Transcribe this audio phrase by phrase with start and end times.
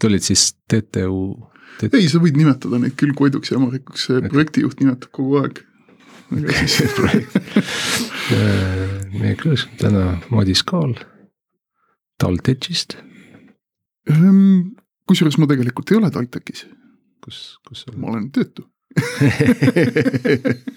[0.00, 1.04] Need olid siis TTÜ
[1.84, 1.92] et....
[1.92, 5.54] ei, sa võid nimetada neid küll Koiduks ja Ämarikuks, see projektijuht nimetab kogu aeg.
[9.20, 10.94] meie külas on täna Madis Kaal
[12.20, 12.90] TalTechist.
[14.08, 14.72] Ehm,
[15.04, 16.60] kusjuures ma tegelikult ei ole TalTechis.
[17.20, 17.36] kus,
[17.68, 18.00] kus sa oled?
[18.00, 18.62] ma olen töötu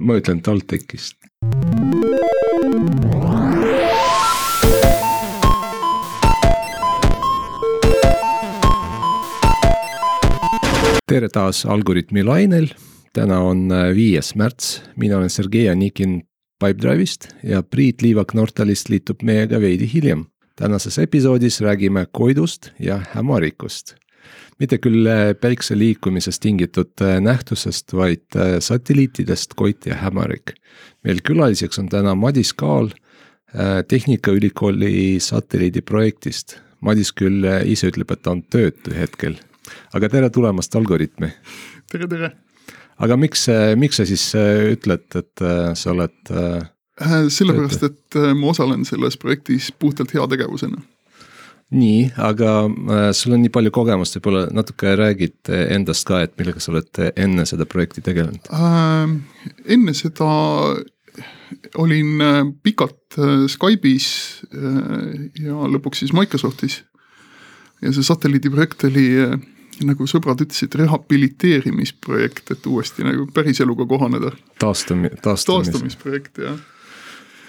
[0.00, 1.16] ma ütlen TalTechist.
[11.08, 12.68] Tere taas Algorütmi lainel.
[13.12, 16.22] täna on äh, viies märts, mina olen Sergei Anikin
[16.62, 20.26] Pipedrive'ist ja Priit Liivak Nortalist liitub meiega veidi hiljem.
[20.56, 23.96] tänases episoodis räägime Koidust ja Hämarikust.
[24.58, 28.24] mitte küll äh, päikse liikumisest tingitud äh, nähtusest, vaid
[28.60, 30.54] satelliitidest Koit ja Hämarik.
[31.04, 32.90] meil külaliseks on täna Madis Kaal
[33.88, 36.56] Tehnikaülikooli satelliidiprojektist.
[36.80, 39.36] Madis küll ise ütleb, et ta on töötu hetkel
[39.96, 41.30] aga tere tulemast Algorütmi.
[41.90, 42.32] tere, tere.
[43.02, 43.46] aga miks,
[43.80, 46.16] miks sa siis äh, ütled, et äh, sa oled?
[46.30, 50.82] Äh, sellepärast, et ma osalen selles projektis puhtalt heategevusena
[51.72, 52.68] nii, aga
[53.16, 57.46] sul on nii palju kogemust, võib-olla natuke räägid endast ka, et millega sa oled enne
[57.48, 59.14] seda projekti tegelenud äh,?
[59.72, 60.28] enne seda
[61.80, 62.20] olin
[62.64, 63.16] pikalt
[63.52, 64.08] Skype'is
[64.52, 66.82] ja lõpuks siis Microsoftis.
[67.82, 69.08] ja see satelliidiprojekt oli
[69.86, 74.32] nagu sõbrad ütlesid, rehabiliteerimisprojekt, et uuesti nagu päriseluga kohaneda.
[74.62, 75.70] taastami-, taastamis.
[75.70, 76.58] taastamisprojekt, jah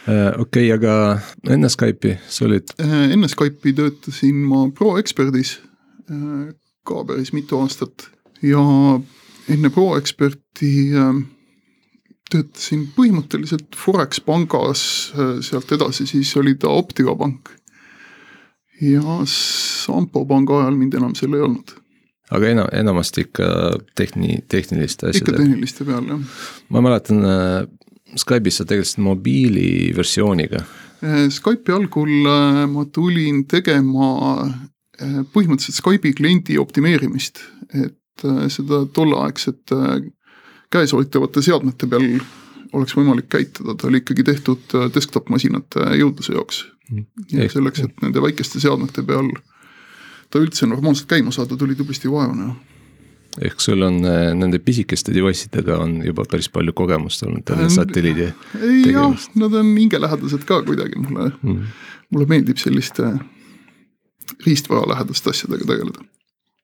[0.08, 2.76] äh, okei okay,, aga enne Skype'i sa olid?
[2.82, 5.58] Äh, enne Skype'i töötasin ma ProExpertis
[6.10, 6.54] äh,
[6.88, 8.10] ka päris mitu aastat
[8.44, 8.64] ja
[9.52, 10.74] enne ProExperti
[12.32, 14.82] töötasin põhimõtteliselt Forex pangas,
[15.46, 17.52] sealt edasi siis oli ta Optiva pank.
[18.82, 21.83] ja Sampo panga ajal mind enam seal ei olnud
[22.32, 23.48] aga enam, enamasti ikka
[23.98, 25.32] tehni-, tehniliste asjade.
[25.32, 26.44] ikka tehniliste peal, jah.
[26.70, 27.64] ma mäletan äh,,
[28.14, 30.62] Skype'is sa tegelesid mobiiliversiooniga.
[31.02, 34.12] Äh, Skype'i algul äh, ma tulin tegema
[35.34, 37.42] põhimõtteliselt Skype'i kliendi optimeerimist,
[37.74, 38.24] et
[38.54, 39.74] seda tolleaegset
[40.72, 42.06] käesolitavate seadmete peal
[42.78, 47.08] oleks võimalik käitada, ta oli ikkagi tehtud desktop masinate jõudluse jaoks mm..
[47.34, 49.53] ja selleks, et nende väikeste seadmete peal äh,
[50.34, 52.56] ta üldse normaalselt käima saada, tuli tublisti vaeva näha
[53.42, 57.70] ehk sul on äh, nende pisikeste device idega on juba päris palju kogemust olnud tänu
[57.74, 58.30] satelliidi
[58.92, 61.62] jah, nad on hingelähedased ka kuidagi mulle mm.,
[62.14, 63.10] mulle meeldib selliste
[64.46, 66.06] riistvara lähedaste asjadega tegeleda.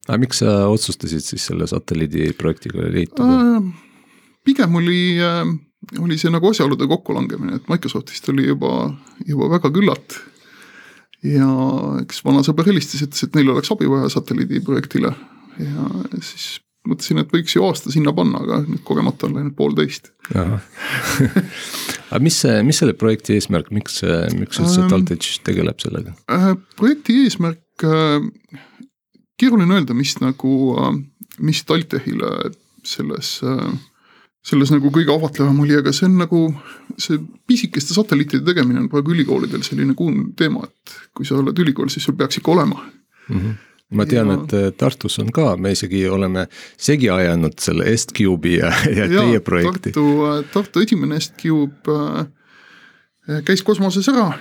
[0.08, 3.72] aga miks sa otsustasid siis selle satelliidiprojektiga liituda äh,?
[4.46, 5.50] pigem oli äh,
[6.00, 8.92] oli see nagu asjaolude kokkulangemine, et Microsoftist oli juba,
[9.26, 10.20] juba väga küllalt
[11.26, 11.50] ja
[12.02, 15.14] eks vana sõber helistas, ütles, et neil oleks abi vaja satelliidiprojektile
[15.60, 15.90] ja
[16.24, 20.14] siis mõtlesin, et võiks ju aasta sinna panna, aga nüüd kogemata on läinud poolteist.
[22.10, 24.00] aga mis see, mis selle projekti eesmärk, miks,
[24.38, 26.54] miks üldse ähm, TalTech tegeleb sellega äh,?
[26.80, 28.24] projekti eesmärk äh,,
[29.40, 30.96] keeruline öelda, mis nagu äh,,
[31.44, 32.54] mis TalTechile
[32.88, 33.68] selles äh,
[34.46, 36.44] selles nagu kõige ahvatlevam oli, aga see on nagu
[36.98, 41.92] see pisikeste satelliitide tegemine on praegu ülikoolidel selline kuum teema, et kui sa oled ülikool,
[41.92, 43.36] siis sul peaks ikka olema mm.
[43.40, 43.58] -hmm
[43.90, 46.46] ma tean ja..., et äh, Tartus on ka, me isegi oleme
[46.78, 49.92] segi ajanud selle Est-Cube'i ja, ja, ja teie projekti.
[49.92, 54.32] Tartu, äh, Tartu esimene Est-Cube äh, käis kosmoses ära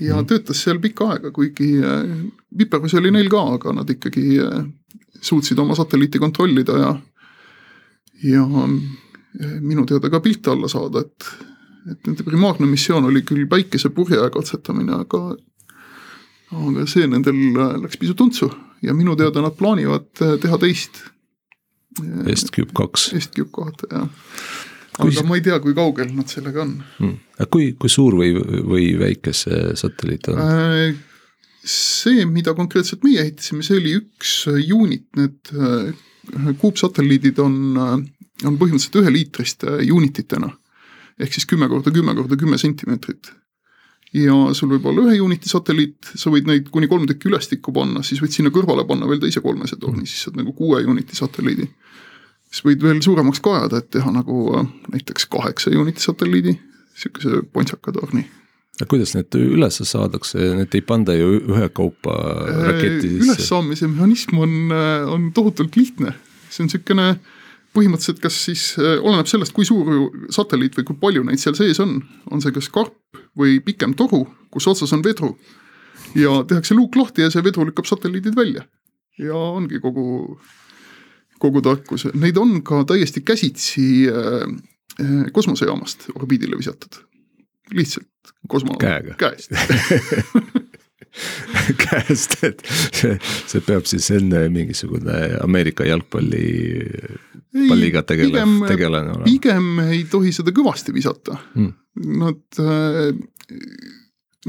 [0.00, 0.26] ja mm.
[0.30, 1.68] töötas seal pikka aega, kuigi
[2.58, 4.40] viperusi oli neil ka, aga nad ikkagi
[5.24, 6.90] suutsid oma satelliiti kontrollida ja,
[8.24, 8.42] ja
[9.40, 11.30] minu teada ka pilte alla saada, et,
[11.90, 15.34] et nende primaarne missioon oli küll päikesepurje katsetamine, aga
[16.54, 17.40] aga see nendel
[17.82, 18.50] läks pisut untsu
[18.84, 21.02] ja minu teada nad plaanivad teha teist.
[22.30, 23.12] Est-Cube kaks.
[23.14, 24.08] Est-Cube kahte, jah.
[24.98, 25.26] aga kui...
[25.28, 27.18] ma ei tea, kui kaugel nad sellega on hmm..
[27.38, 28.32] aga kui, kui suur või,
[28.66, 30.94] või väike see satelliit on äh,?
[31.64, 34.34] see, mida konkreetselt meie ehitasime, see oli üks
[34.74, 37.94] unit, need äh, kuupsatelliidid on äh,
[38.42, 40.50] on põhimõtteliselt üheliitriste unit itena.
[41.18, 43.32] ehk siis kümme korda kümme korda kümme sentimeetrit.
[44.14, 48.02] ja sul võib olla ühe unit'i satelliit, sa võid neid kuni kolm tükki ülestikku panna,
[48.02, 51.68] siis võid sinna kõrvale panna veel teise kolmese torni, siis saad nagu kuue unit'i satelliidi.
[52.50, 56.58] siis võid veel suuremaks ka ajada, et teha nagu äh, näiteks kaheksa unit'i satelliidi,
[56.94, 58.26] sihukese pontsaka torni
[58.74, 62.14] aga kuidas need üles saadakse, need ei panda ju ühekaupa
[62.50, 63.28] raketti sisse?
[63.28, 66.14] ülessaamise mehhanism on, äh, on tohutult lihtne,
[66.50, 67.12] see on sihukene
[67.74, 71.80] põhimõtteliselt kas siis äh, oleneb sellest, kui suur satelliit või kui palju neid seal sees
[71.82, 71.98] on,
[72.30, 74.24] on see kas karp või pikem toru,
[74.54, 75.34] kus otsas on vedru.
[76.14, 78.66] ja tehakse luuk lahti ja see vedru lükkab satelliidid välja.
[79.18, 80.38] Ja ongi kogu,
[81.42, 84.46] kogu tarkus, neid on ka täiesti käsitsi äh,
[85.00, 87.02] äh kosmosejaamast orbiidile visatud.
[87.72, 89.50] lihtsalt kosmo käega, käest.
[91.78, 93.14] Käest, et see,
[93.46, 96.48] see peab siis enne mingisugune Ameerika jalgpalli,
[97.54, 99.26] palliga tegelev, tegelane olema.
[99.28, 101.72] pigem ei tohi seda kõvasti visata hmm..
[101.94, 103.12] Nad äh,,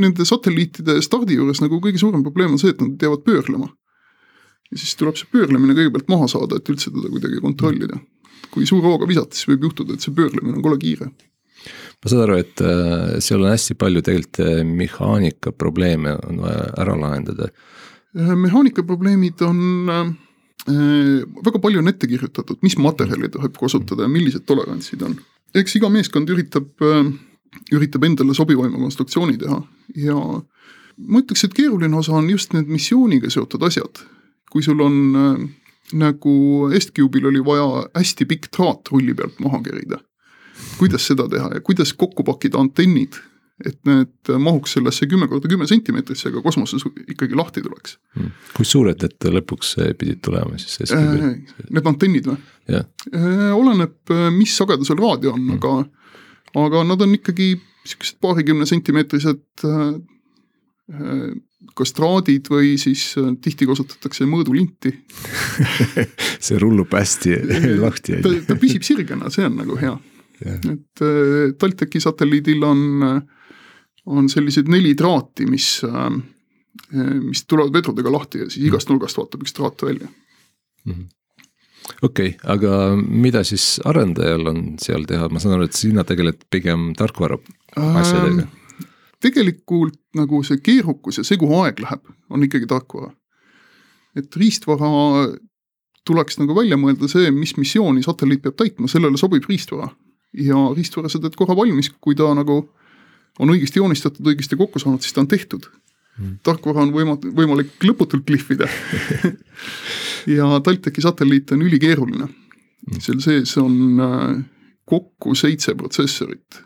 [0.02, 3.69] nende satelliitide stardi juures nagu kõige suurem probleem on see, et nad jäävad pöörlema.
[4.72, 8.02] ja siis tuleb see pöörlemine kõigepealt maha saada, et üldse teda kuidagi kontrollida.
[8.50, 11.12] kui suure hooga visata, siis võib juhtuda, et see pöörlemine on kole kiire
[12.06, 16.68] ma saan aru, et äh, seal on hästi palju tegelikult äh, mehaanika probleeme on vaja
[16.84, 17.50] ära lahendada.
[18.18, 20.12] Äh, mehaanika probleemid on äh,
[20.66, 25.18] väga palju on ette kirjutatud, mis materjali tohib kasutada ja millised tolerantsid on.
[25.56, 27.12] eks iga meeskond üritab äh,,
[27.76, 29.62] üritab endale sobivaima konstruktsiooni teha
[30.08, 34.02] ja ma ütleks, et keeruline osa on just need missiooniga seotud asjad.
[34.52, 35.46] kui sul on äh,
[35.94, 36.36] nagu
[36.74, 40.02] Est-Cube'il oli vaja hästi pikk traat rulli pealt maha kerida
[40.80, 43.18] kuidas seda teha ja kuidas kokku pakkida antennid,
[43.63, 48.34] et need mahuks sellesse kümme korda kümme sentimeetrisse, aga kosmoses ikkagi lahti tuleks hmm..
[48.57, 50.92] kui suured need lõpuks pidid tulema siis?
[50.92, 51.30] Äh,
[51.69, 52.36] need antennid või?
[52.75, 57.54] Äh, oleneb, mis sagedusel raadio on hmm., aga, aga nad on ikkagi
[57.88, 59.86] siuksed paarikümne sentimeetrised äh,
[61.75, 63.08] kas traadid või siis
[63.42, 64.92] tihti kasutatakse mõõdulinti
[66.46, 67.40] see rullub hästi
[67.80, 68.19] lahti.
[68.22, 69.96] ta, ta püsib sirgena, see on nagu hea
[70.44, 72.81] et äh, TalTechi satelliidil on,
[74.06, 76.10] on sellised neli traati, mis, äh,
[77.22, 80.07] mis tulevad vedrudega lahti ja siis igast nurgast vaatab üks traat välja.
[80.86, 81.06] -hmm
[82.02, 86.94] okei aga mida siis arendajal on seal teha, ma saan aru, et sina tegeled pigem
[86.98, 87.38] tarkvara
[87.75, 88.63] asjadega ähm,?
[89.25, 93.12] tegelikult nagu see keerukus ja see, kuhu aeg läheb, on ikkagi tarkvara.
[94.16, 94.90] et riistvara
[96.06, 99.90] tuleks nagu välja mõelda see, mis missiooni satelliit peab täitma, sellele sobib riistvara
[100.36, 102.62] ja riistvara sa teed korra valmis, kui ta nagu
[103.40, 105.68] on õigesti joonistatud, õigesti kokku saanud, siis ta on tehtud.
[106.16, 106.38] Mm..
[106.48, 108.70] tarkvara on võima-, võimalik lõputult klihvida.
[110.26, 112.26] Ja TalTechi satelliit on ülikeeruline.
[112.26, 113.02] Mm..
[113.04, 114.40] seal sees on äh,
[114.90, 116.62] kokku seitse protsessorit,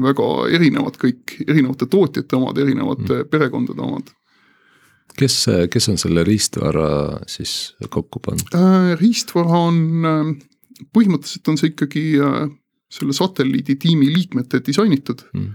[0.00, 3.28] väga erinevad kõik, erinevate tootjate omad, erinevate mm.
[3.32, 4.08] perekondade omad.
[5.16, 5.36] Kes,
[5.72, 6.88] kes on selle riistvara
[7.30, 8.56] siis kokku pannud?
[8.56, 8.94] Äh,?
[9.00, 10.32] riistvara on äh,,
[10.92, 12.42] põhimõtteliselt on see ikkagi äh,
[12.92, 15.24] selle satelliiditiimi liikmete disainitud.
[15.36, 15.54] Mm.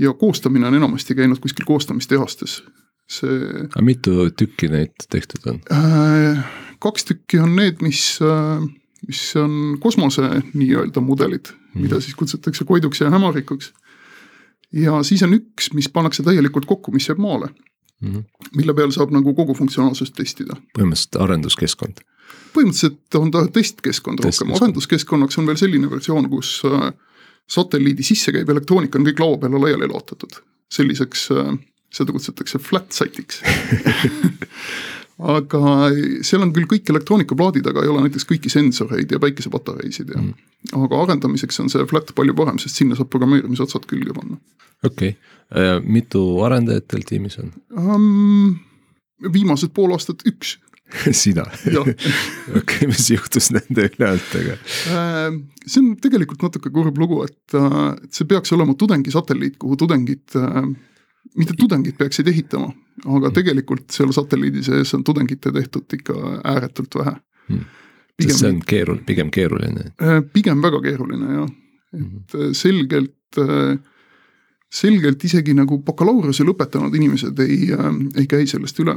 [0.00, 2.62] Ja koostamine on enamasti käinud kuskil koostamistehastes,
[3.10, 3.40] see.
[3.64, 6.44] aga mitu tükki neid tehtud on äh,?
[6.82, 8.64] kaks tükki on need, mis äh,,
[9.06, 13.72] mis on kosmose nii-öelda mudelid mm., mida siis kutsutakse Koiduks ja Hämarikuks.
[14.72, 17.48] ja siis on üks, mis pannakse täielikult kokku, mis jääb maale
[18.00, 18.12] mm.
[18.12, 18.24] -hmm.
[18.56, 20.56] mille peal saab nagu kogu funktsionaalsust testida.
[20.78, 22.04] põhimõtteliselt arenduskeskkond
[22.54, 26.92] põhimõtteliselt on ta testkeskkond rohkem, arenduskeskkonnaks on veel selline versioon, kus äh,
[27.50, 30.40] satelliidi sisse käiv elektroonika on kõik laua peale laiali laotatud.
[30.74, 31.54] selliseks, äh,
[31.92, 33.42] seda kutsutakse flat site'iks
[35.34, 35.60] aga
[36.26, 40.32] seal on küll kõik elektroonikaplaadid, aga ei ole näiteks kõiki sensoreid ja päikesepatareisid ja mm.
[40.80, 44.40] aga arendamiseks on see flat palju parem, sest sinna saab programmeerimisotsad külge panna.
[44.82, 48.54] okei okay., mitu arendajat teil tiimis on um,?
[49.32, 50.56] viimased pool aastat üks
[51.12, 51.44] sina?
[52.58, 54.56] okei, mis juhtus nende ülejäänutega?
[54.92, 55.36] Äh,
[55.66, 60.26] see on tegelikult natuke kurb lugu, et, äh, et see peaks olema tudengisatelliit, kuhu tudengid,
[60.40, 60.60] äh,
[61.40, 62.70] mitte tudengid peaksid ehitama,
[63.04, 63.36] aga mm.
[63.38, 66.14] tegelikult seal satelliidi sees on tudengite tehtud ikka
[66.46, 67.14] ääretult vähe
[67.48, 67.64] hmm..
[68.20, 69.88] sest see on keeruline, pigem keeruline?
[70.36, 71.48] pigem väga keeruline jah,
[71.96, 72.52] et hmm.
[72.54, 73.40] selgelt
[74.74, 77.72] selgelt isegi nagu bakalaureuse lõpetanud inimesed ei,
[78.20, 78.94] ei käi sellest üle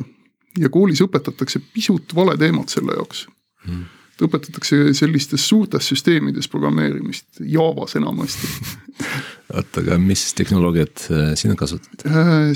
[0.57, 3.25] ja koolis õpetatakse pisut vale teemat selle jaoks
[3.65, 3.85] hmm..
[4.27, 8.49] õpetatakse sellistes suurtes süsteemides programmeerimist, Javas enamasti
[9.53, 12.51] oota, aga mis tehnoloogiat äh, sina kasutad äh,?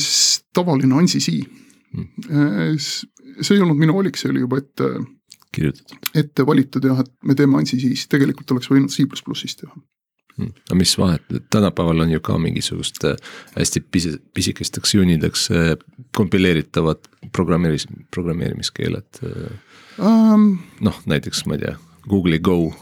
[0.53, 1.39] tavaline ANSI C.
[2.31, 4.91] Äh, see ei olnud minu valik, see oli juba ette
[5.55, 6.11] kirjutatud.
[6.15, 9.73] ette valitud jah, et me teeme ANSI C-s, tegelikult oleks võinud C++-is teha
[10.41, 13.15] Aga mis vahet, tänapäeval on ju ka mingisugust äh,
[13.55, 15.73] hästi pisi, pisikesteks juunideks äh,
[16.17, 17.07] kompileeritavad
[17.37, 19.21] programmeeris-, programmeerimiskeeled
[19.97, 20.59] um,.
[20.81, 21.75] noh, näiteks ma ei tea,
[22.09, 22.73] Google'i Go.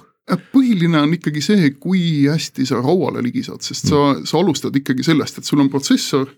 [0.53, 4.27] põhiline on ikkagi see, kui hästi sa rauale ligi saad, sest sa, hmm.
[4.29, 6.29] sa alustad ikkagi sellest, et sul on protsessor,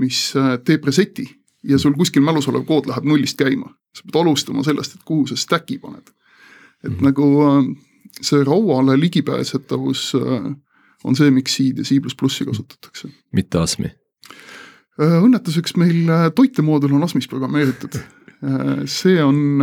[0.00, 0.30] mis
[0.64, 1.26] teeb reset'i
[1.68, 3.74] ja sul kuskil mälus olev kood läheb nullist käima.
[3.94, 6.08] sa pead alustama sellest, et kuhu sa stack'i paned.
[6.84, 7.04] et mm -hmm.
[7.04, 7.76] nagu
[8.24, 10.50] see rauale ligipääsetavus äh,
[11.04, 12.00] on see, miks seed ja C++
[12.46, 13.08] kasutatakse.
[13.32, 13.92] mitte ASMi?
[15.00, 18.00] Äh, õnnetuseks meil toitemoodul on ASMis programmeeritud.
[18.88, 19.60] see on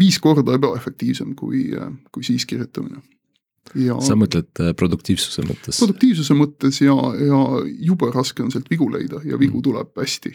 [0.00, 1.66] viis korda ebaefektiivsem kui,
[2.12, 3.02] kui siis kirjutamine
[3.78, 5.78] ja sa mõtled äh, produktiivsuse mõttes?
[5.78, 7.40] produktiivsuse mõttes ja, ja
[7.86, 9.64] jube raske on sealt vigu leida ja vigu mm.
[9.66, 10.34] tuleb hästi.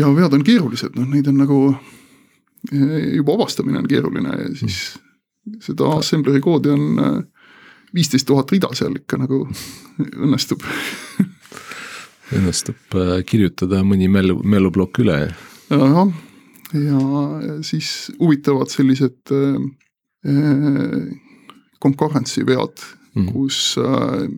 [0.00, 1.60] ja vead on keerulised, noh neid on nagu,
[2.72, 5.11] juba avastamine on keeruline ja siis mm.
[5.60, 7.16] Seda assembleri koodi on äh,
[7.94, 9.44] viisteist tuhat rida seal ikka nagu
[10.24, 10.64] õnnestub
[12.32, 15.18] õnnestub äh, kirjutada mõni mälu, mäluplokk üle.
[15.72, 16.12] ahah,
[16.72, 19.60] ja siis huvitavad sellised äh,
[21.82, 22.78] concurrency vead
[23.14, 23.32] mm, -hmm.
[23.32, 24.28] kus äh, äh,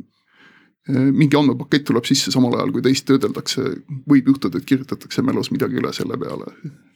[0.88, 3.62] mingi andmepakett tuleb sisse samal ajal, kui teist töödeldakse,
[4.10, 6.50] võib juhtuda, et kirjutatakse mälus midagi üle selle peale.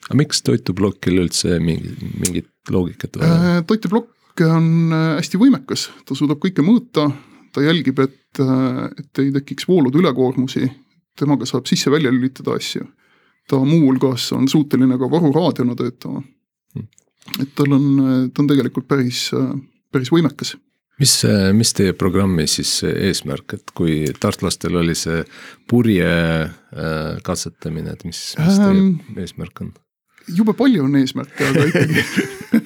[0.09, 3.63] aga miks toituplokil üldse mingi, mingit loogikat vaja äh,?
[3.69, 7.09] toiteplokk on äh, hästi võimekas, ta suudab kõike mõõta,
[7.55, 10.69] ta jälgib, et, äh, et ei tekiks voolude ülekoormusi,
[11.19, 12.85] temaga saab sisse-välja lülitada asju.
[13.49, 16.87] ta muuhulgas on suuteline ka varuraadiona töötama mm..
[17.41, 19.31] et tal on, ta on tegelikult päris
[19.93, 20.57] päris võimekas.
[20.99, 21.15] Mis,
[21.57, 25.23] mis teie programmi siis eesmärk, et kui tartlastel oli see
[25.69, 29.75] purje äh, katsetamine, et mis, mis teie ähm, eesmärk on?
[30.29, 32.05] jube palju on eesmärke, aga ikkagi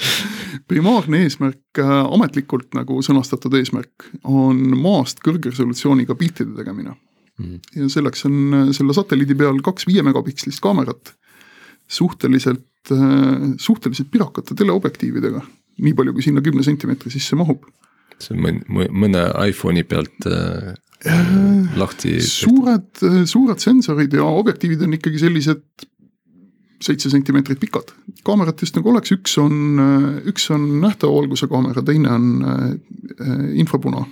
[0.70, 7.44] primaarne eesmärk, äh, ametlikult nagu sõnastatud eesmärk on maast kõrgresolutsiooniga piltide tegemine mm.
[7.44, 7.58] -hmm.
[7.82, 11.14] ja selleks on äh, selle satelliidi peal kaks viie megapikslist kaamerat,
[11.88, 12.64] suhteliselt,
[13.60, 15.42] suhteliselt pirakate teleobjektiividega
[15.82, 17.64] nii palju, kui sinna kümne sentimeetri sisse mahub.
[18.30, 20.72] Mõne, mõne iPhone'i pealt äh,
[21.08, 21.32] äh,
[21.78, 22.18] lahti.
[22.26, 25.64] suured, äh, suured sensorid ja objektiivid on ikkagi sellised
[26.82, 27.92] seitse sentimeetrit pikad.
[28.26, 32.26] kaameratest nagu oleks, üks on, äh, üks on nähtava valguse kaamera, teine on
[33.58, 34.06] infrapuna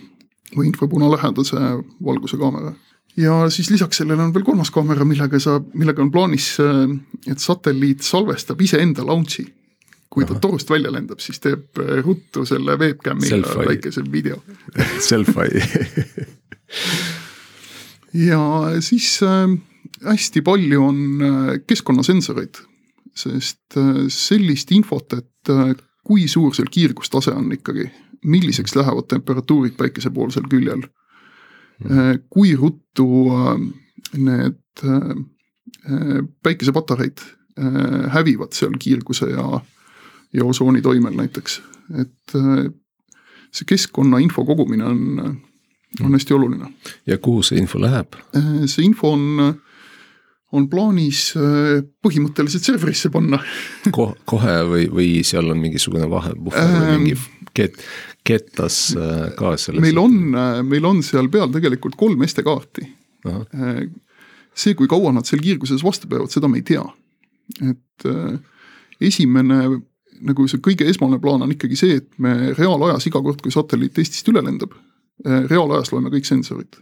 [0.57, 1.59] või infrapuna lähedase
[2.03, 2.75] valguse kaamera
[3.19, 6.53] ja siis lisaks sellele on veel kolmas kaamera, millega saab, millega on plaanis,
[7.27, 9.49] et satelliit salvestab iseenda launch'i
[10.11, 14.43] kui ta torust välja lendab, siis teeb äh, ruttu selle webcam'iga väikese video.
[15.09, 15.65] Selfie.
[18.11, 18.43] Ja
[18.83, 19.47] siis äh,
[20.03, 22.59] hästi palju on äh, keskkonnasensoreid,
[23.15, 23.77] sest
[24.11, 25.51] sellist infot, et
[26.07, 27.87] kui suur seal kiirgustase on ikkagi,
[28.27, 30.83] milliseks lähevad temperatuurid päikesepoolsel küljel
[31.87, 33.07] äh,, kui ruttu
[34.19, 34.83] need
[36.43, 37.23] päikesepatareid
[38.15, 39.61] hävivad seal kiirguse ja
[40.33, 41.61] ja osooni toimel näiteks,
[42.01, 42.69] et äh,
[43.51, 45.41] see keskkonna info kogumine on,
[46.05, 46.71] on hästi oluline.
[47.07, 48.19] ja kuhu see info läheb?
[48.37, 49.57] Äh, see info on,
[50.53, 53.41] on plaanis äh, põhimõtteliselt serverisse panna
[53.97, 54.13] Ko.
[54.25, 57.19] kohe või, või seal on mingisugune vahepuhver ähm, või mingi
[57.57, 57.83] ket-,
[58.27, 58.83] kettas
[59.39, 59.83] ka selles?
[59.83, 60.21] meil on,
[60.69, 62.87] meil on seal peal tegelikult kolm SD-kaarti.
[64.55, 66.85] see, kui kaua nad seal kiirguses vastu peavad, seda me ei tea.
[67.67, 68.07] et
[69.01, 69.65] esimene
[70.27, 73.99] nagu see kõige esmane plaan on ikkagi see, et me reaalajas iga kord, kui satelliit
[74.01, 74.73] Eestist üle lendab,
[75.25, 76.73] eh, reaalajas loeme kõik sensorid.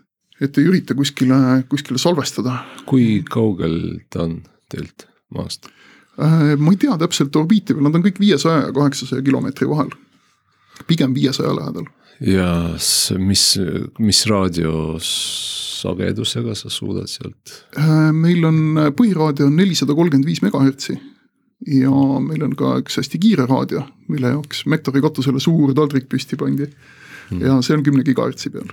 [0.41, 2.65] et ei ürita kuskile, kuskile salvestada.
[2.87, 5.67] kui kaugel ta on teilt maast?
[6.19, 9.89] Eh, ma ei tea täpselt orbiiti peal, nad on kõik viiesaja ja kaheksasaja kilomeetri vahel.
[10.87, 11.85] pigem viiesaja lähedal.
[12.21, 12.77] ja
[13.19, 13.59] mis,
[13.99, 17.65] mis raadiosagedusega sa suudad sealt?
[17.77, 20.99] Eh, meil on põhiraadio on nelisada kolmkümmend viis megahertsi
[21.69, 26.39] ja meil on ka üks hästi kiire raadio, mille jaoks Mektori katusele suur taldrik püsti
[26.41, 27.43] pandi hmm.
[27.45, 28.71] ja see on kümne gigahertsi peal.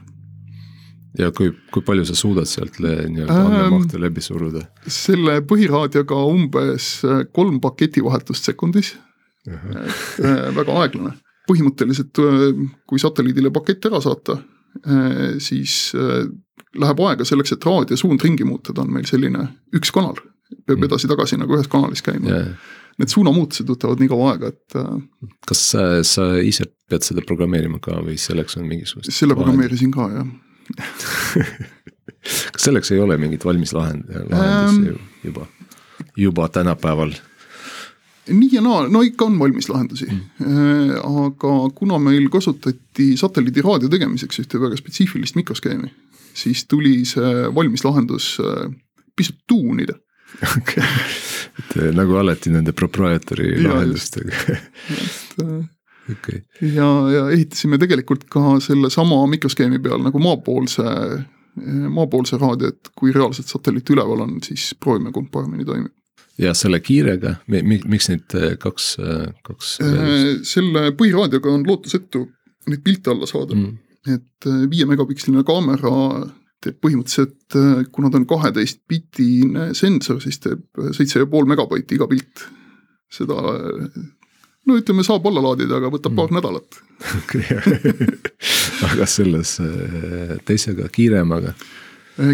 [1.20, 4.66] ja kui, kui palju sa suudad sealt nii-öelda andmemahte läbi suruda?
[4.88, 8.96] selle põhiraadioga umbes äh, kolm paketivahetust sekundis,
[9.48, 11.16] et äh, väga aeglane.
[11.50, 12.46] põhimõtteliselt, äh,
[12.88, 14.40] kui satelliidile pakett ära saata,
[15.40, 15.94] siis
[16.76, 19.46] läheb aega selleks, et raadio suund ringi muuta, ta on meil selline
[19.78, 20.18] üks kanal
[20.66, 20.88] peab mm.
[20.90, 22.74] edasi-tagasi nagu ühes kanalis käima yeah..
[22.96, 24.76] Need suunamuutused võtavad nii kaua aega, et.
[24.80, 29.12] Äh, kas sa, sa ise pead seda programmeerima ka või selleks on mingisugust?
[29.14, 30.28] selle programmeerisin ka jah
[32.54, 35.48] kas selleks ei ole mingit valmis lahend-, lahendusi ähm, juba,
[36.18, 37.14] juba tänapäeval?
[38.30, 43.90] nii ja naa, no ikka on valmis lahendusi mm., äh, aga kuna meil kasutati satelliidiraadio
[43.92, 45.92] tegemiseks ühte väga spetsiifilist mikroskeemi,
[46.38, 48.66] siis tuli see valmis lahendus äh,
[49.16, 49.98] pisut tuunida
[50.58, 50.84] okay.
[51.60, 54.34] et eh, nagu alati nende proprietary lahendustega
[56.12, 56.42] okay.
[56.62, 60.86] ja, ja ehitasime tegelikult ka sellesama mikroskeemi peal nagu maapoolse,
[61.90, 65.94] maapoolse raadio, et kui reaalselt satelliit üleval on, siis proovime, kumb paremini toimib.
[66.42, 69.78] ja selle kiirega, miks neid äh, kaks, äh, kaks?
[70.48, 72.26] selle põhiraadioga on lootusetu
[72.70, 75.92] neid pilte alla saada mm., et viie megapiksline kaamera
[76.64, 80.64] teeb põhimõtteliselt, kuna ta on kaheteist bitine sensor, siis teeb
[80.98, 82.46] seitse ja pool megabaiti iga pilt.
[83.12, 83.38] seda
[84.66, 86.18] no ütleme, saab alla laadida, aga võtab mm.
[86.18, 86.80] paar nädalat
[88.90, 89.60] aga selles
[90.48, 91.54] teisega, kiiremaga?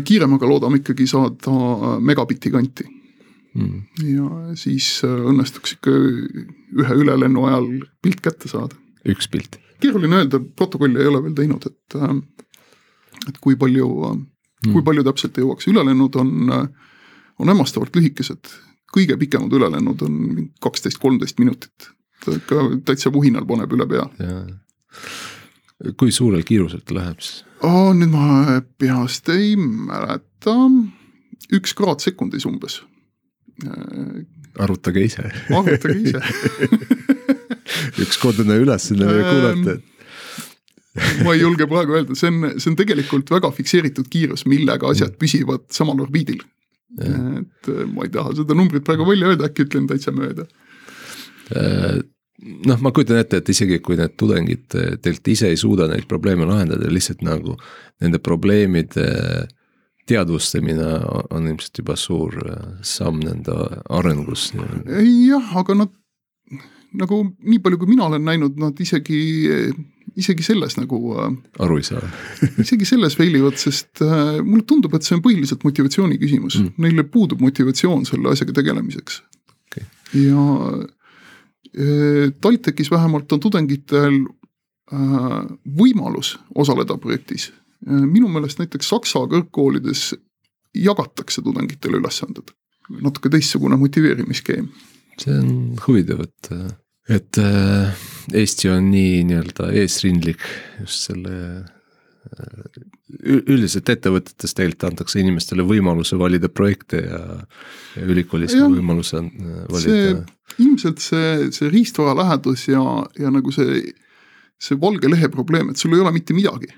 [0.07, 2.87] kiiremaga loodame ikkagi saada megabitti kanti
[3.53, 3.81] mm..
[4.13, 5.93] ja siis äh, õnnestuks ikka
[6.81, 7.67] ühe ülelennu ajal
[8.03, 8.77] pilt kätte saada.
[9.07, 9.59] üks pilt?
[9.81, 12.13] keeruline öelda, protokolli ei ole veel teinud, et, äh,
[13.29, 16.51] et kui palju mm., kui palju täpselt jõuaks, ülelennud on,
[17.41, 18.51] on hämmastavalt lühikesed.
[18.91, 20.15] kõige pikemad ülelennud on
[20.61, 21.87] kaksteist, kolmteist minutit,
[22.27, 24.05] ikka täitsa vuhinal paneb üle pea.
[25.97, 27.43] kui suurel kiirusel ta läheb siis
[27.97, 30.53] nüüd ma peast ei mäleta,
[31.57, 32.81] üks kraad sekundis umbes
[34.59, 35.31] arvutage ise.
[35.49, 36.21] arvutage ise
[38.03, 39.90] üks kodune ülesanne kuulata, et
[41.25, 45.17] ma ei julge praegu öelda, see on, see on tegelikult väga fikseeritud kiirus, millega asjad
[45.21, 46.41] püsivad samal orbiidil.
[46.99, 50.47] et äh, ma ei taha seda numbrit praegu välja öelda, äkki ütlen täitsa mööda.
[51.55, 52.01] Äh,
[52.67, 54.67] noh, ma kujutan ette, et isegi kui need tudengid
[55.01, 57.55] teilt ise ei suuda neid probleeme lahendada, lihtsalt nagu
[58.03, 59.49] nende probleemide äh,
[60.11, 60.89] teadvustamine
[61.29, 63.55] on ilmselt juba suur äh, samm nende
[63.89, 64.51] arengus.
[64.55, 65.97] jah, aga nad
[66.99, 69.19] nagu nii palju, kui mina olen näinud, nad isegi,
[70.19, 70.99] isegi selles nagu.
[71.21, 72.01] Äh, aru ei saa
[72.63, 77.05] isegi selles failivad, sest äh, mulle tundub, et see on põhiliselt motivatsiooni küsimus mm., neile
[77.07, 79.21] puudub motivatsioon selle asjaga tegelemiseks
[79.67, 79.87] okay..
[80.19, 80.45] ja
[81.71, 84.23] äh, TalTechis vähemalt on tudengitel
[84.91, 87.45] võimalus osaleda projektis
[87.87, 90.09] minu meelest näiteks Saksa kõrgkoolides
[90.75, 92.51] jagatakse tudengitele ülesanded,
[92.99, 94.67] natuke teistsugune motiveerimisskeem.
[95.21, 96.51] see on huvitav, et,
[97.09, 98.01] et äh,
[98.37, 100.43] Eesti on nii nii-öelda eesrindlik
[100.79, 102.81] just selle äh,
[103.25, 107.23] üldiselt ettevõtetes tegelikult antakse inimestele võimaluse valida projekte ja,
[107.97, 110.21] ja ülikoolis ka võimaluse äh, valida.
[110.59, 112.83] ilmselt see, see riistvara lähedus ja,
[113.19, 113.81] ja nagu see,
[114.61, 116.69] see valge lehe probleem, et sul ei ole mitte midagi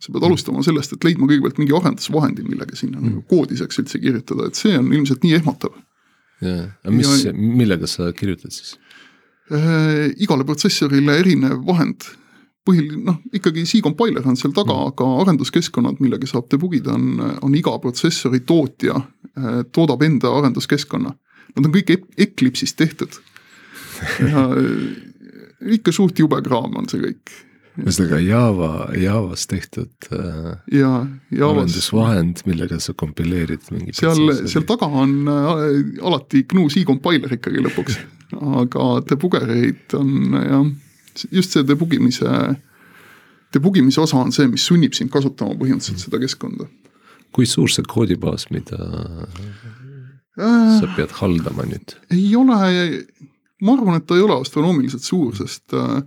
[0.00, 3.08] sa pead alustama sellest, et leidma kõigepealt mingi arendusvahendi, millega sinna mm.
[3.10, 5.74] nagu koodi saaks üldse kirjutada, et see on ilmselt nii ehmatav.
[6.40, 8.78] jaa, aga mis ja,, millega sa kirjutad siis
[9.50, 10.10] äh,?
[10.22, 12.08] igale protsessorile erinev vahend.
[12.66, 17.54] põhiline, noh ikkagi C-compiler on seal taga mm., aga arenduskeskkonnad, millega saab debugida, on, on
[17.56, 21.14] iga protsessori tootja äh, toodab enda arenduskeskkonna.
[21.56, 23.16] Nad on kõik Eclipse'ist tehtud
[24.22, 24.44] ja
[25.60, 27.32] ikka suht jube kraam on see kõik
[27.78, 30.90] ühesõnaga Java, Javas tehtud äh, ja,
[31.46, 35.62] arendusvahend, millega sa kompileerid mingi seal, seal taga on äh,
[36.02, 38.00] alati GNU C compiler ikkagi lõpuks,
[38.64, 40.66] aga debugereid on jah,
[41.30, 42.34] just see debugimise,
[43.54, 46.68] debugimise osa on see, mis sunnib sind kasutama põhimõtteliselt seda keskkonda.
[47.30, 48.78] kui suur see koodibaas, mida
[50.34, 51.94] äh, sa pead haldama nüüd?
[52.10, 53.04] ei ole,
[53.62, 56.00] ma arvan, et ta ei ole astronoomiliselt suur, sest äh,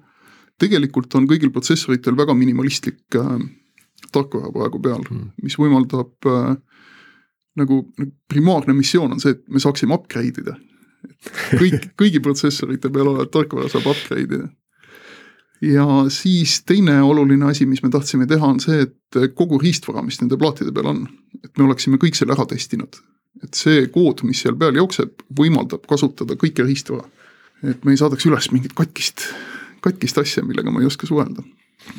[0.62, 3.38] tegelikult on kõigil protsessoritel väga minimalistlik äh,
[4.14, 6.56] tarkvara praegu peal mm., mis võimaldab äh,
[7.60, 10.58] nagu, nagu primaarne missioon on see, et me saaksime upgrade ida.
[11.60, 14.50] kõik, kõigi protsessorite peal olevat tarkvara saab upgrade ida.
[15.64, 20.20] ja siis teine oluline asi, mis me tahtsime teha, on see, et kogu riistvara, mis
[20.22, 21.06] nende plaatide peal on,
[21.44, 23.02] et me oleksime kõik selle ära testinud.
[23.44, 27.06] et see kood, mis seal peal jookseb, võimaldab kasutada kõike riistvara.
[27.64, 29.30] et me ei saadaks üles mingit katkist
[29.84, 31.44] katkist asja, millega ma ei oska suhelda.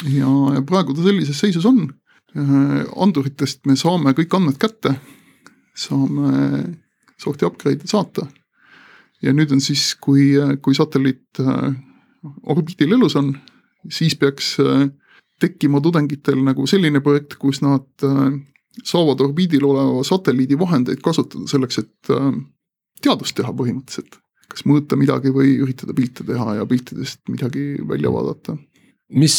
[0.09, 1.87] ja, ja praegu ta sellises seisus on.
[2.35, 4.97] Äh, anduritest me saame kõik andmed kätte,
[5.79, 6.65] saame
[7.21, 8.27] sorti upgrade'e saata.
[9.23, 11.77] ja nüüd on siis, kui, kui satelliit äh,
[12.43, 13.35] orbiidil elus on,
[13.91, 14.89] siis peaks äh,
[15.41, 17.87] tekkima tudengitel nagu selline projekt, kus nad
[18.87, 22.13] saavad orbiidil oleva satelliidi vahendeid kasutada selleks, et
[23.03, 24.17] teadust teha põhimõtteliselt
[24.51, 28.57] kas mõõta midagi või üritada pilte teha ja piltidest midagi välja vaadata.
[29.15, 29.37] mis,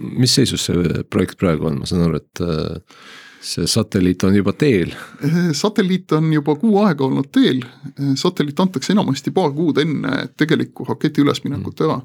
[0.00, 3.00] mis seisus see projekt praegu on, ma saan aru, et äh,
[3.44, 4.94] see satelliit on juba teel?
[5.24, 10.28] Äh, satelliit on juba kuu aega olnud teel, äh, satelliit antakse enamasti paar kuud enne
[10.36, 12.00] tegelikku raketi ülesminekut ära.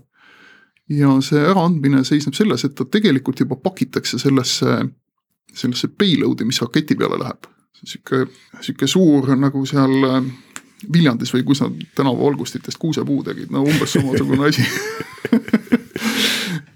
[0.89, 4.81] ja see äraandmine seisneb selles, et ta tegelikult juba pakitakse sellesse,
[5.53, 7.47] sellesse payload'i, mis raketi peale läheb.
[7.83, 8.25] sihuke,
[8.61, 10.25] sihuke suur nagu seal
[10.93, 14.65] Viljandis või kus nad tänavavalgustitest kuusepuu tegid, no umbes samasugune asi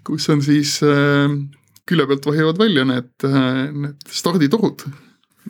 [0.07, 1.27] kus on siis äh,
[1.87, 4.85] külje pealt vahivad välja need, äh, need starditorud,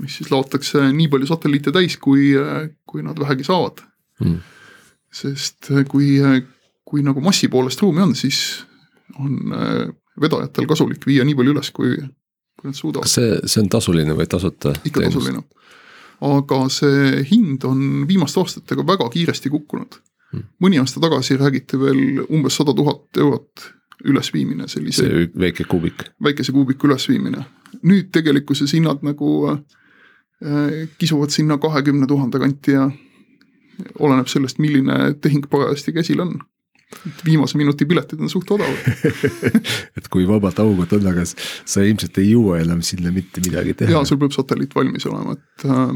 [0.02, 3.86] mis siis laotakse nii palju satelliite täis, kui, äh, kui nad vähegi saavad.
[4.17, 4.39] Mm.
[5.13, 6.15] sest kui,
[6.86, 8.63] kui nagu massi poolest ruumi on, siis
[9.22, 9.54] on
[10.20, 11.93] vedajatel kasulik viia nii palju üles, kui,
[12.58, 13.06] kui nad suudavad.
[13.06, 14.74] kas see, see on tasuline või tasuta?
[14.89, 15.43] ikka tasuline.
[16.21, 19.99] Aga see hind on viimaste aastatega väga kiiresti kukkunud
[20.34, 20.45] hmm..
[20.63, 23.67] mõni aasta tagasi räägiti veel umbes sada tuhat eurot
[24.06, 25.06] ülesviimine sellise.
[25.06, 26.03] see väike kuubik.
[26.23, 27.45] väikese kuubiku ülesviimine.
[27.84, 32.89] nüüd tegelikkuses hinnad nagu äh, kisuvad sinna kahekümne tuhande kanti ja
[33.99, 36.39] oleneb sellest, milline tehing parajasti käsil on
[37.26, 38.78] viimase minuti piletid on suht odavad
[39.97, 43.91] et kui vabad augud on, aga sa ilmselt ei jõua enam sinna mitte midagi teha.
[43.97, 45.91] jaa, sul peab satelliit valmis olema, et äh,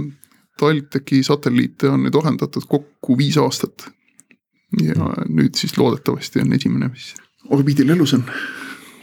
[0.61, 3.87] TalTechi satelliite on nüüd arendatud kokku viis aastat.
[4.81, 5.31] ja mm.
[5.37, 7.13] nüüd siis loodetavasti on esimene, mis
[7.51, 8.27] orbiidil elus on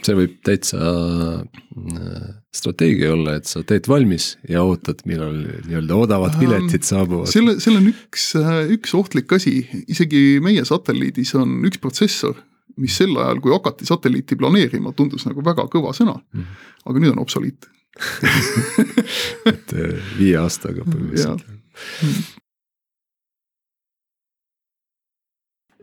[0.05, 5.35] see võib täitsa äh, strateegia olla, et sa teed valmis ja ootad, millal
[5.67, 7.29] nii-öelda odavad piletid saabuvad.
[7.29, 12.39] selle, seal on üks, äh, üks ohtlik asi, isegi meie satelliidis on üks protsessor,
[12.81, 16.41] mis sel ajal, kui hakati satelliiti planeerima, tundus nagu väga kõva sõna mm.
[16.41, 16.65] -hmm.
[16.89, 17.69] aga nüüd on obsoliit
[19.51, 21.45] et äh, viie aastaga põhimõtteliselt.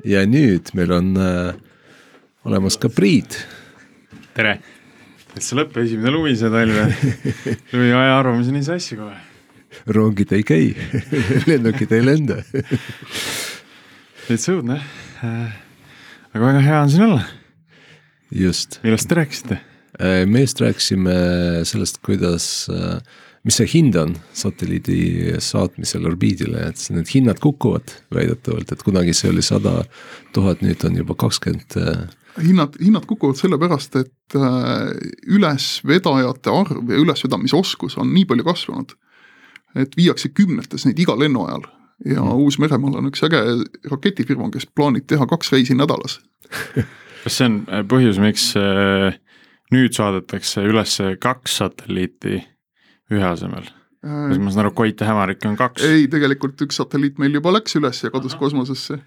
[0.04, 1.52] ja nüüd meil on äh,
[2.42, 3.38] olemas ka Priit
[4.34, 4.58] tere!
[5.44, 6.86] See lõpp esimene lumi see talve,
[7.72, 9.16] lumi aja arvamusi nii sassi kohe.
[9.92, 10.72] rongid ei käi
[11.50, 12.40] lennukid ei lenda
[14.26, 14.80] täitsa õudne,
[15.22, 17.22] aga väga hea on siin olla.
[18.32, 18.80] just.
[18.82, 19.60] millest te rääkisite?
[20.00, 21.14] Äh, me just rääkisime
[21.64, 22.98] sellest, kuidas, äh,
[23.46, 29.30] mis see hind on satelliidi saatmisel orbiidile, et need hinnad kukuvad väidetavalt, et kunagi see
[29.32, 29.78] oli sada
[30.36, 32.06] tuhat, nüüd on juba kakskümmend äh,
[32.42, 34.90] hinnad, hinnad kukuvad sellepärast, et äh,
[35.26, 38.94] ülesvedajate arv ja ülesvedamisoskus on nii palju kasvanud,
[39.76, 41.64] et viiakse kümnetes neid iga lennu ajal
[42.04, 42.42] ja mm.
[42.44, 43.40] Uus-Meremaal on üks äge
[43.90, 46.18] raketifirma, kes plaanib teha kaks reisi nädalas
[47.24, 49.16] kas see on äh, põhjus, miks äh,
[49.74, 52.34] nüüd saadetakse üles kaks satelliiti
[53.12, 53.66] ühe asemel?
[54.06, 55.82] kas ma saan aru, Koit ja Hämarik on kaks?
[55.86, 58.40] ei, tegelikult üks satelliit meil juba läks üles ja kadus Aha.
[58.44, 58.94] kosmosesse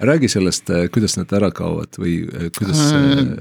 [0.00, 3.32] räägi sellest, äh, kuidas nad ära kaovad või äh, kuidas äh,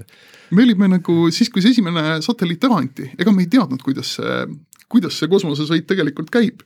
[0.49, 4.15] me olime nagu siis, kui see esimene satelliit ära anti, ega me ei teadnud, kuidas
[4.17, 4.37] see,
[4.91, 6.63] kuidas see kosmosesõit tegelikult käib.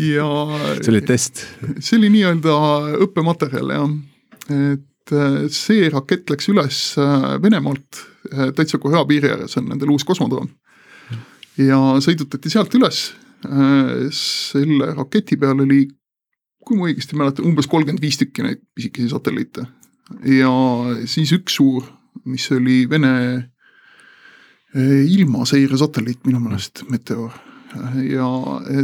[0.00, 0.26] ja
[0.82, 1.44] see oli test?
[1.78, 2.56] see oli nii-öelda
[3.06, 3.92] õppematerjal jah,
[4.72, 5.14] et
[5.54, 6.80] see rakett läks üles
[7.42, 8.00] Venemaalt
[8.56, 10.48] täitsa Korea piiri ääres on nendel uus kosmodroom.
[11.58, 13.10] ja sõidutati sealt üles,
[14.16, 15.84] selle raketi peal oli
[16.70, 19.66] kui ma õigesti mäletan, umbes kolmkümmend viis tükki neid pisikesi satelliite.
[20.38, 20.50] ja
[21.10, 21.86] siis üks suur,
[22.24, 23.14] mis oli Vene
[24.74, 27.49] eh, ilmaseiresatelliit minu meelest, Meteor
[28.10, 28.26] ja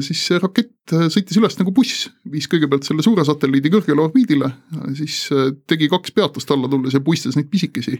[0.04, 4.50] siis see rakett sõitis üles nagu buss, viis kõigepealt selle suure satelliidi kõrgele orbiidile,
[4.98, 5.24] siis
[5.66, 7.96] tegi kaks peatust alla tulles ja puistas neid pisikesi.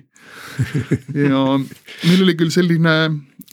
[1.27, 2.94] ja meil oli küll selline,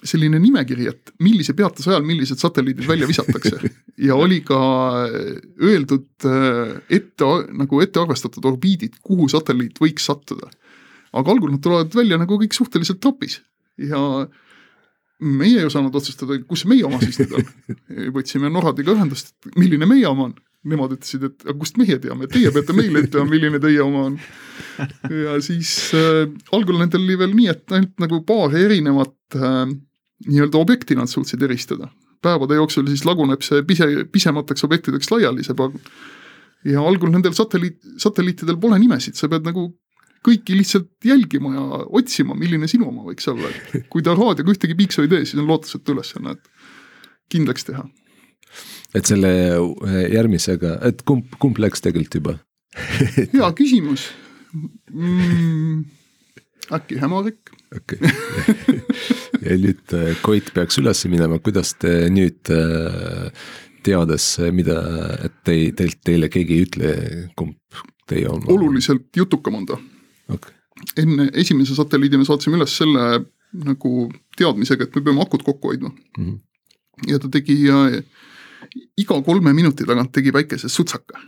[0.06, 3.58] selline nimekiri, et millise peatuse ajal millised satelliidid välja visatakse
[4.08, 4.60] ja oli ka
[5.10, 6.30] öeldud
[6.90, 10.52] ette, nagu ette arvestatud orbiidid, kuhu satelliit võiks sattuda.
[11.14, 13.42] aga algul nad tulevad välja nagu kõik suhteliselt tropis
[13.82, 14.28] ja
[15.24, 17.48] meie ei osanud otsustada, kus meie oma siis nüüd on.
[18.18, 20.36] võtsime Norradiga ühendust, et milline meie oma on.
[20.64, 24.14] Nemad ütlesid, et aga kust meie teame, teie peate meile ütlema, milline teie oma on.
[25.12, 26.22] ja siis äh,
[26.56, 29.74] algul nendel oli veel nii, et ainult nagu paari erinevat äh,
[30.30, 31.92] nii-öelda objekti nad suutsid eristada.
[32.24, 35.82] päevade jooksul siis laguneb see pise, pisemateks objektideks laiali, see pagun.
[36.64, 39.68] ja algul nendel satelliit, satelliitidel pole nimesid, sa pead nagu
[40.24, 41.64] kõiki lihtsalt jälgima ja
[42.00, 45.42] otsima, milline sinu oma võiks olla, et kui ta raadioga ühtegi piiksu ei tee, siis
[45.42, 47.86] on lootusetu ülesanne, et kindlaks teha.
[48.94, 52.38] et selle äh, järgmisega, et kumb, kumb läks tegelikult juba
[53.36, 54.08] hea küsimus
[54.54, 55.84] mm,.
[56.74, 57.54] äkki Hämarik?
[57.76, 58.80] okei okay.
[59.46, 63.32] ja nüüd Koit peaks üles minema, kuidas te nüüd äh,
[63.84, 64.78] teades, mida,
[65.26, 66.94] et tei, teilt, teile keegi ei ütle,
[67.40, 68.48] kumb teie oma?
[68.54, 69.80] oluliselt jutukam on ta
[70.30, 70.54] okay..
[70.98, 73.94] enne esimese satelliidi me saatsime üles selle nagu
[74.38, 76.26] teadmisega, et me peame akut kokku hoidma mm.
[76.26, 76.40] -hmm.
[77.12, 77.60] ja ta tegi
[78.98, 81.20] iga kolme minuti tagant tegi väikese sutsaka.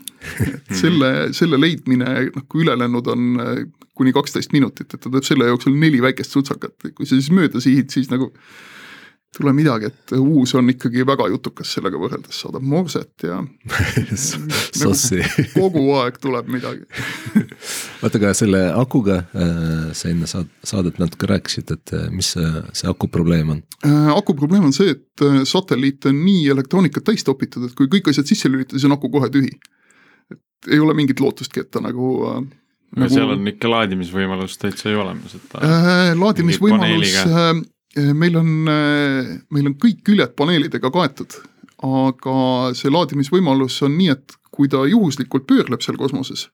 [0.41, 3.59] et selle, selle leidmine, noh kui ülelennud on äh,
[3.95, 7.61] kuni kaksteist minutit, et ta teeb selle jooksul neli väikest sutsakat, kui sa siis mööda
[7.63, 8.31] sihid, siis nagu
[9.35, 13.41] tule midagi, et uus on ikkagi väga jutukas sellega võrreldes, saadab morset ja
[14.79, 16.85] Sossi nagu kogu aeg tuleb midagi.
[18.01, 22.51] vaata, aga selle akuga äh, sa enne saad, saadet natuke rääkisid, et äh, mis see,
[22.77, 23.63] see aku probleem on?
[23.87, 28.11] Äh, aku probleem on see, et satelliit on nii elektroonikat täis topitud, et kui kõik
[28.11, 29.51] asjad sisse lülitada, siis on aku kohe tühi.
[30.31, 32.15] et ei ole mingit lootustki, et ta nagu
[32.95, 33.11] no nagu...
[33.13, 37.63] seal on ikka laadimisvõimalus täitsa ju olemas, et äh, laadimisvõimalus Eh,
[37.95, 41.37] meil on, eh, meil on kõik küljed paneelidega kaetud,
[41.85, 42.37] aga
[42.75, 46.49] see laadimisvõimalus on nii, et kui ta juhuslikult pöörleb seal kosmoses,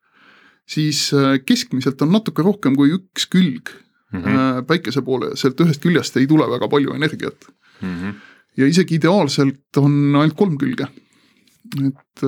[0.70, 3.74] siis eh, keskmiselt on natuke rohkem kui üks külg
[4.14, 4.66] mm -hmm.
[4.68, 7.48] päikese poole ja sealt ühest küljest ei tule väga palju energiat
[7.82, 7.96] mm.
[7.96, 8.14] -hmm.
[8.58, 10.88] ja isegi ideaalselt on ainult kolm külge.
[11.86, 12.24] et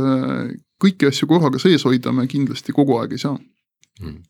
[0.83, 3.37] kõiki asju korraga sees hoida me kindlasti kogu aeg ei saa
[4.01, 4.07] mm.
[4.07, 4.21] -hmm.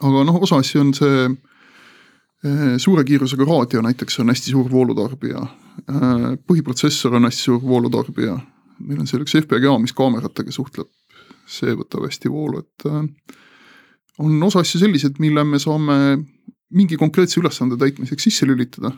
[0.00, 1.49] aga noh, osa asju on see Äh,
[2.80, 5.42] suure kiirusega raadio näiteks on hästi suur voolutarbija,
[6.48, 8.38] põhiprotsessor on hästi suur voolutarbija,
[8.86, 10.88] meil on seal üks FPGA, mis kaameratega suhtleb,
[11.50, 13.36] see võtab hästi voolu, et äh,
[14.24, 15.96] on osa asju sellised, mille me saame
[16.70, 18.92] mingi konkreetse ülesande täitmiseks sisse lülitada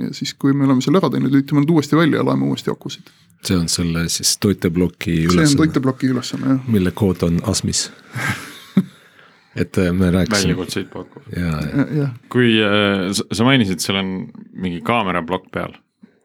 [0.00, 2.70] ja siis, kui me oleme selle ära teinud, lülitame nad uuesti välja ja laeme uuesti
[2.72, 3.10] akusid.
[3.44, 5.46] see on selle siis toiteploki ülesanne?
[5.46, 6.68] see on toiteploki ülesanne, jah.
[6.68, 7.90] mille kood on ASMis
[9.60, 10.54] et äh, me rääkisime.
[10.54, 11.28] väljakutseid pakub.
[12.32, 14.10] kui äh, sa mainisid, seal on
[14.52, 15.74] mingi kaameraplokk peal,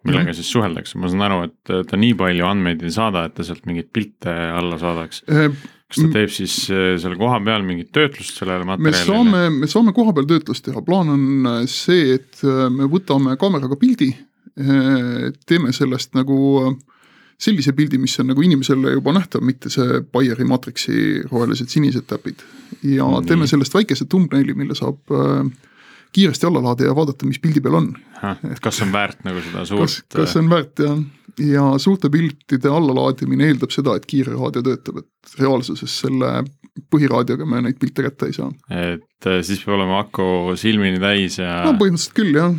[0.06, 0.38] millega mm.
[0.40, 3.48] siis suheldakse, ma saan aru, et äh, ta nii palju andmeid ei saada, et ta
[3.48, 5.50] sealt mingeid pilte alla saadaks äh,.
[5.86, 9.02] kas ta teeb siis äh, seal kohapeal mingit töötlust sellele materjalile?
[9.02, 14.14] me saame, me saame kohapeal töötlust teha, plaan on see, et me võtame kaameraga pildi,
[14.56, 16.76] teeme sellest nagu äh,
[17.42, 20.98] sellise pildi, mis on nagu inimesele juba nähtav, mitte see Bayeri maatriksi
[21.32, 22.44] rohelised sinised täpid.
[22.84, 25.50] ja mm, teeme sellest väikese thumbnaili, mille saab äh,
[26.16, 27.94] kiiresti alla laadida ja vaadata, mis pildi peal on.
[28.64, 29.82] kas on väärt nagu seda suurt?
[29.84, 31.00] kas, kas on väärt jah,
[31.52, 36.38] ja suurte piltide allalaadimine eeldab seda, et kiire raadio töötab, et reaalsuses selle
[36.92, 38.52] põhiraadioga me neid pilte kätte ei saa.
[38.70, 41.62] et äh, siis peab olema aku silmini täis ja.
[41.68, 42.56] no põhimõtteliselt küll jah,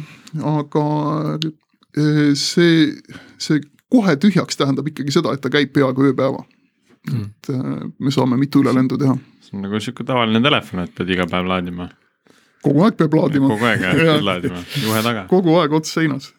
[0.56, 0.84] aga
[1.36, 2.92] äh, see,
[3.40, 6.42] see kohe tühjaks tähendab ikkagi seda, et ta käib peaaegu ööpäeva
[7.12, 7.22] mm..
[7.22, 9.16] et äh, me saame mitu ülelendu teha.
[9.44, 11.88] see on nagu sihuke tavaline telefon, et pead iga päev laadima.
[12.66, 13.50] kogu aeg peab laadima.
[13.54, 15.26] kogu aeg jah, pead laadima, juhe taga.
[15.30, 16.30] kogu aeg ots seinas.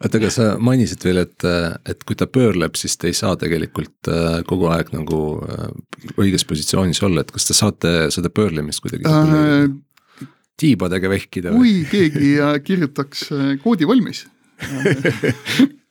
[0.00, 1.48] oota, aga sa mainisid veel, et,
[1.92, 5.66] et kui ta pöörleb, siis te ei saa tegelikult äh, kogu aeg nagu äh,
[6.16, 9.68] õiges positsioonis olla, et kas te saate seda pöörlemist kuidagi äh,
[10.60, 13.26] tiibadega vehkida kui keegi kirjutaks
[13.64, 14.22] koodi valmis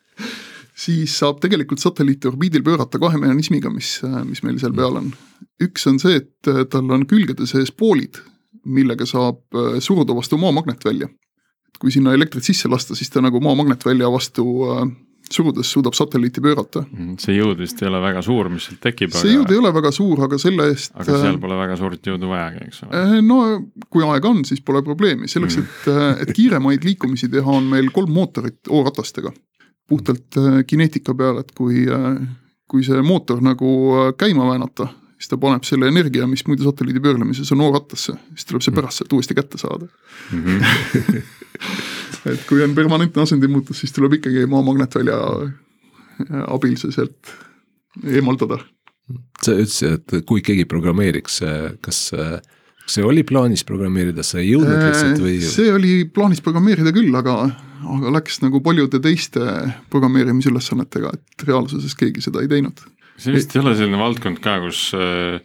[0.74, 5.12] siis saab tegelikult satelliiti orbiidil pöörata kahe mehhanismiga, mis, mis meil seal peal on.
[5.62, 8.20] üks on see, et äh, tal on külgede sees poolid,
[8.66, 11.10] millega saab äh, suruda vastu maamagnetvälja.
[11.70, 14.88] et kui sinna elektrit sisse lasta, siis ta nagu maamagnetvälja vastu äh,
[15.34, 16.84] surudes suudab satelliiti pöörata.
[16.92, 19.14] Mm, see jõud vist ei ole väga suur, mis sealt tekib.
[19.14, 19.38] see aga...
[19.38, 20.92] jõud ei ole väga suur, aga selle eest.
[20.98, 23.22] aga seal pole väga suurt jõudu vajagi, eks ole.
[23.30, 23.40] no
[23.94, 27.94] kui aega on, siis pole probleemi, selleks mm., et, et kiiremaid liikumisi teha, on meil
[27.96, 29.34] kolm mootorit O-ratastega
[29.94, 32.18] puhtalt äh, kineetika peale, et kui, äh,
[32.70, 37.04] kui see mootor nagu äh, käima väänata, siis ta paneb selle energia, mis muidu satelliidi
[37.04, 39.88] pöörlemises on O-rattasse, siis tuleb see pärast sealt uuesti kätte saada
[40.32, 40.44] mm.
[40.44, 41.24] -hmm.
[42.34, 45.20] et kui on permanentne asendimuutus, siis tuleb ikkagi maa magnetvälja
[46.48, 47.34] abil see sealt
[48.04, 48.58] eemaldada.
[49.44, 51.42] sa ütlesid, et kui keegi programmeeriks,
[51.82, 52.00] kas
[52.88, 55.38] see oli plaanis programmeerida, sa ei jõudnud lihtsalt või?
[55.42, 57.36] see oli plaanis programmeerida küll, aga
[57.84, 59.44] aga läks nagu paljude teiste
[59.94, 62.84] programmeerimisülesannetega, et reaalsuses keegi seda ei teinud.
[63.18, 65.40] see vist ei ole selline valdkond ka, kus äh,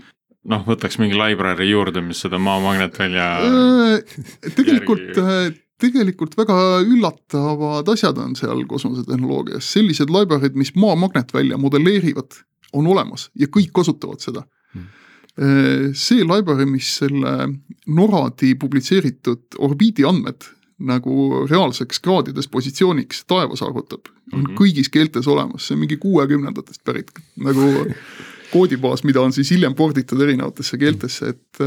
[0.49, 4.21] noh, võtaks mingi library juurde, mis seda maamagnetvälja äh,
[4.57, 5.49] tegelikult äh,
[5.79, 12.41] tegelikult väga üllatavad asjad on seal kosmosetehnoloogias, sellised library'd, mis maamagnetvälja modelleerivad,
[12.75, 14.43] on olemas ja kõik kasutavad seda
[14.75, 15.93] hmm.
[15.97, 17.53] see library, mis selle
[17.87, 24.59] NORAD-i publitseeritud orbiidi andmed nagu reaalseks kraadides positsiooniks taevas arvutab, on mm -hmm.
[24.61, 27.87] kõigis keeltes olemas, see on mingi kuuekümnendatest pärit nagu
[28.53, 31.63] koodibaas, mida on siis hiljem porditud erinevatesse keeltesse, et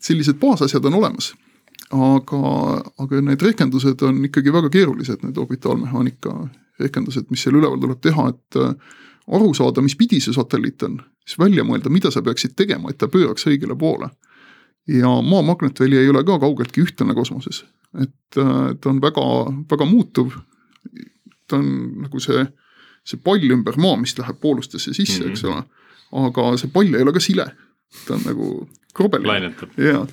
[0.00, 1.34] sellised baasasjad on olemas.
[1.90, 2.38] aga,
[2.98, 6.48] aga need rehkendused on ikkagi väga keerulised, need orbitaalmehaanika
[6.80, 8.56] rehkendused, mis seal üleval tuleb teha, et
[9.26, 12.98] aru saada, mis pidi see satelliit on, siis välja mõelda, mida sa peaksid tegema, et
[12.98, 14.08] ta pööraks õigele poole.
[14.88, 17.64] Ja maa magnetväli ei ole ka kaugeltki ühtlane kosmoses,
[18.00, 19.24] et äh, ta on väga,
[19.70, 20.36] väga muutuv.
[21.48, 21.66] ta on
[22.06, 22.46] nagu see,
[23.04, 25.30] see pall ümber maa, mis läheb poolustesse sisse mm, -hmm.
[25.30, 25.62] eks ole.
[26.24, 27.46] aga see pall ei ole ka sile,
[28.06, 29.54] ta on nagu krobeline.
[29.76, 30.06] jaa,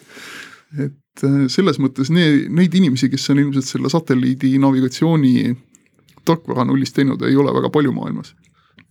[0.77, 5.55] et äh, selles mõttes need, neid inimesi, kes on ilmselt selle satelliidi navigatsiooni
[6.25, 8.35] tarkvara nullist teinud ei ole väga palju maailmas.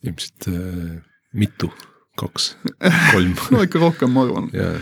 [0.04, 1.72] ilmselt äh, mitu,
[2.20, 2.56] kaks,
[3.12, 4.80] kolm no ikka rohkem, ma arvan yeah..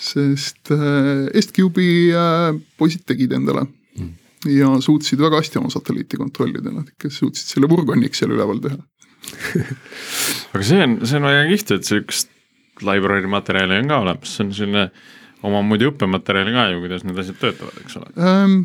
[0.00, 3.66] Sest äh, Est-Cube'i äh, poisid tegid endale.
[3.98, 4.14] Mm.
[4.54, 8.78] ja suutsid väga hästi oma satelliiti kontrollida, nad ikka suutsid selle Burgoniks seal üleval teha.
[10.54, 12.34] Aga see on, see on väga kihvt, et sihukest
[12.86, 14.84] library materjali on ka olemas, see on selline
[15.46, 18.56] omamoodi õppematerjali ka ju, kuidas need asjad töötavad, eks ole ähm,.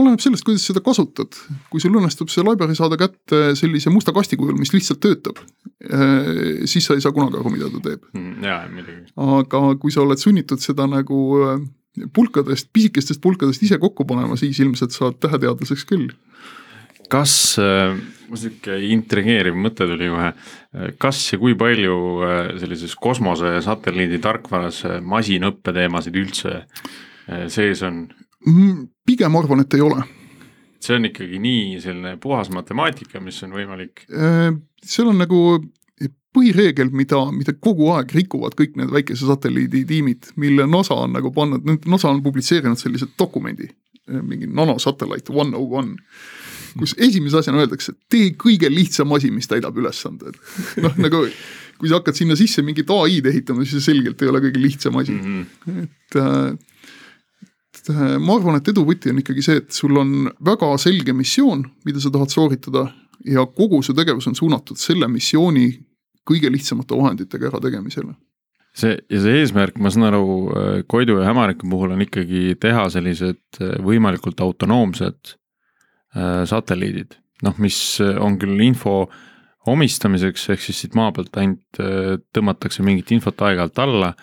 [0.00, 1.36] oleneb sellest, kuidas seda kasutad,
[1.72, 6.64] kui sul õnnestub see library saada kätte sellise musta kasti kujul, mis lihtsalt töötab äh,,
[6.70, 8.44] siis sa ei saa kunagi aru, mida ta teeb mm,.
[8.46, 9.00] jaa, muidugi.
[9.28, 11.58] aga kui sa oled sunnitud seda nagu äh,
[12.14, 16.08] pulkadest, pisikestest pulkadest ise kokku panema, siis ilmselt saad täheteadlaseks küll
[17.12, 17.96] kas äh,,
[18.32, 20.32] sihuke intrigeeriv mõte tuli kohe,
[21.00, 27.84] kas ja kui palju äh, sellises kosmose satelliidi tarkvaras äh, masinõppe teemasid üldse äh, sees
[27.86, 28.06] on?
[28.46, 30.02] Mm, pigem arvan, et ei ole.
[30.84, 34.04] see on ikkagi nii selline puhas matemaatika, mis on võimalik?
[34.84, 35.38] seal on nagu
[36.34, 41.30] põhireegel, mida, mida kogu aeg rikuvad kõik need väikese satelliidi tiimid, mille NASA on nagu
[41.32, 43.70] pannud, NASA on publitseerinud sellise dokumendi,
[44.18, 45.94] mingi nanosatellite one oh one
[46.78, 51.24] kus esimese asjana öeldakse, tee kõige lihtsam asi, mis täidab ülesande, et noh, nagu
[51.78, 54.96] kui sa hakkad sinna sisse mingit ai-d ehitama, siis see selgelt ei ole kõige lihtsam
[55.00, 55.16] asi.
[55.16, 55.82] Mm, -hmm.
[55.84, 56.58] et äh,
[57.74, 61.12] et äh, ma arvan, et edu võti on ikkagi see, et sul on väga selge
[61.12, 62.86] missioon, mida sa tahad sooritada
[63.24, 65.66] ja kogu su tegevus on suunatud selle missiooni
[66.24, 68.14] kõige lihtsamate vahenditega ärategemisele.
[68.74, 72.88] See ja see eesmärk, ma saan aru, äh, Koidu ja Hämariku puhul on ikkagi teha
[72.90, 75.43] sellised võimalikult autonoomsed Äh,
[76.14, 79.04] satelliidid, noh, mis äh, on küll info
[79.70, 84.14] omistamiseks, ehk siis siit maa pealt ainult äh, tõmmatakse mingit infot aeg-ajalt alla.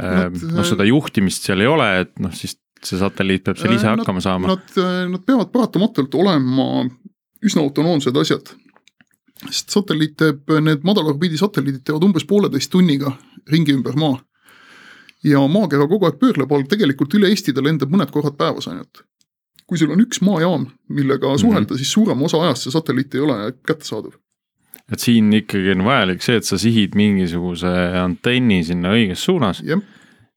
[0.00, 4.00] noh, seda juhtimist seal ei ole, et noh, siis see satelliit peab seal ise nad,
[4.00, 4.54] hakkama saama.
[4.54, 4.76] Nad,
[5.10, 6.86] nad peavad paratamatult olema
[7.44, 8.52] üsna autonoomsed asjad.
[9.48, 13.12] sest satelliit teeb, need madalorbiidi satelliidid teevad umbes pooleteist tunniga
[13.50, 14.20] ringi ümber maa.
[15.24, 19.02] ja maakera kogu aeg pöörleb tegelikult üle Eesti ta lendab mõned korrad päevas ainult
[19.70, 21.44] kui sul on üks maajaam, millega mm -hmm.
[21.44, 24.18] suhelda, siis suurem osa ajast see satelliit ei ole kättesaadav.
[24.92, 27.70] et siin ikkagi on vajalik see, et sa sihid mingisuguse
[28.02, 29.84] antenni sinna õiges suunas Jep.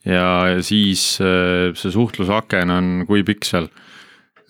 [0.05, 3.67] ja, ja siis äh, see suhtlusaken on kui pikk seal?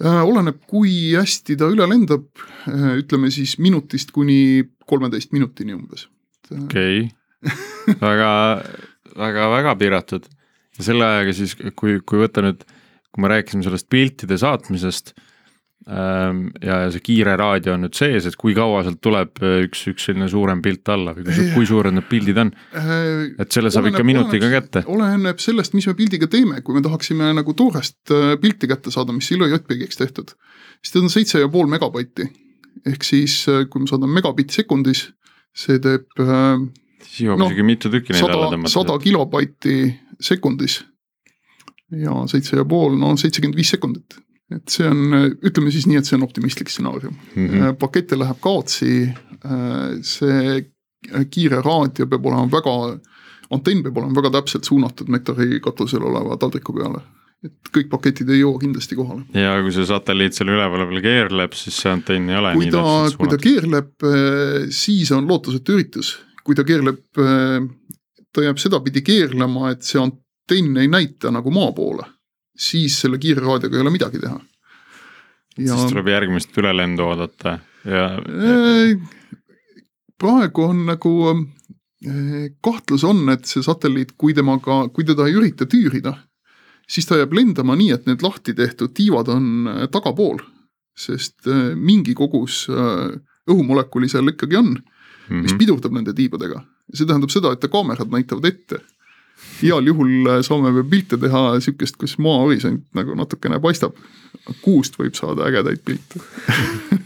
[0.04, 2.28] Äh, oleneb, kui hästi ta üle lendab,
[2.68, 6.10] äh, ütleme siis minutist kuni kolmeteist minutini umbes.
[6.52, 7.98] okei okay.
[8.08, 8.32] väga,
[9.16, 10.28] väga, väga piiratud
[10.78, 12.68] ja selle ajaga siis, kui, kui võtta nüüd
[13.14, 15.14] kui me rääkisime sellest piltide saatmisest
[15.88, 19.60] ähm, ja, ja see kiire raadio on nüüd sees, et kui kaua sealt tuleb äh,
[19.68, 22.54] üks, üks selline suurem pilt alla või kui, kui suured need pildid on?
[22.80, 24.86] Äh, et selle saab oleneb, ikka minutiga oleneb, kätte?
[24.94, 29.16] oleneb sellest, mis me pildiga teeme, kui me tahaksime nagu toorest äh, pilti kätte saada,
[29.16, 30.34] mis Silo JPG-ks tehtud,
[30.82, 32.30] siis ta on seitse ja pool megabaiti.
[32.90, 35.06] ehk siis, kui me saadame megabitt sekundis,
[35.54, 36.10] see teeb
[37.04, 38.74] siis jõuab no, isegi mitu tükki neid alla tõmmata.
[38.74, 39.78] sada kilobaiti
[40.24, 40.80] sekundis
[41.92, 44.20] ja seitse ja pool, no seitsekümmend viis sekundit.
[44.54, 47.48] et see on, ütleme siis nii, et see on optimistlik stsenaarium mm.
[47.48, 47.76] -hmm.
[47.80, 49.08] pakette läheb kaotsi,
[49.46, 50.70] äh, see
[51.32, 52.76] kiire raadio peab olema väga,
[53.56, 57.02] antenn peab olema väga täpselt suunatud nektari katusel oleva taldriku peale
[57.44, 59.26] et kõik paketid ei jõua kindlasti kohale.
[59.36, 62.72] ja kui see satelliit seal üleval veel keerleb, siis see antenn ei ole kui nii
[62.72, 63.20] ta, täpselt suunatud.
[63.20, 67.02] kui ta keerleb, äh, siis on lootusetu üritus, kui ta keerleb,
[68.34, 72.06] ta jääb sedapidi keerlema, et see ant-, antenn ei näita nagu maa poole,
[72.58, 74.40] siis selle kiire raadioga ei ole midagi teha.
[75.58, 75.76] Ja...
[75.76, 78.08] siis tuleb järgmist ülelendu oodata ja.
[80.18, 81.12] praegu on nagu
[82.62, 86.16] kahtlus on, et see satelliit, kui temaga, kui teda ei ürita tüürida,
[86.90, 90.42] siis ta jääb lendama nii, et need lahti tehtud tiivad on tagapool.
[90.94, 92.68] sest mingi kogus
[93.50, 94.76] õhumolekuli seal ikkagi on,
[95.30, 95.58] mis mhm.
[95.58, 96.66] pidurdab nende tiibadega.
[96.94, 98.82] see tähendab seda, et kaamerad näitavad ette
[99.62, 103.98] heal juhul äh, saame veel pilte teha sihukest, kus maahorisont nagu natukene paistab.
[104.64, 106.20] kuust võib saada ägedaid pilte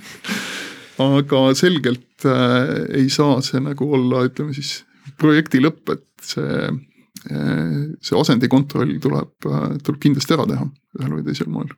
[1.07, 4.81] aga selgelt äh, ei saa see nagu olla, ütleme siis
[5.21, 10.65] projekti lõpp, et see äh,, see asendikontroll tuleb äh,, tuleb kindlasti ära teha
[10.99, 11.69] ühel või teisel moel.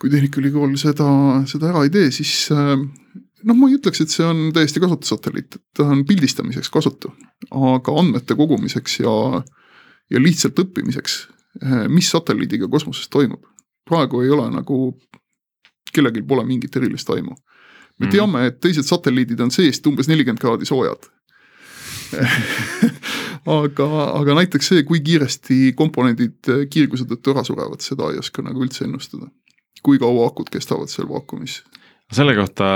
[0.00, 1.08] kui Tehnikaülikool seda,
[1.48, 5.08] seda ära ei tee, siis äh, noh, ma ei ütleks, et see on täiesti kasutu
[5.08, 7.14] satelliit, et ta on pildistamiseks kasutu,
[7.56, 9.56] aga andmete kogumiseks ja äh,
[10.10, 11.20] ja lihtsalt õppimiseks,
[11.62, 13.46] eh, mis satelliidiga kosmoses toimub.
[13.90, 14.76] praegu ei ole nagu,
[15.92, 17.34] kellelgi pole mingit erilist aimu.
[17.98, 18.10] me mm.
[18.10, 21.08] teame, et teised satelliidid on seest umbes nelikümmend kraadi soojad
[23.60, 28.64] aga, aga näiteks see, kui kiiresti komponendid kiirguse tõttu ära surevad, seda ei oska nagu
[28.64, 29.30] üldse ennustada.
[29.82, 31.60] kui kaua akud kestavad seal vaakumis
[32.10, 32.66] selle kohta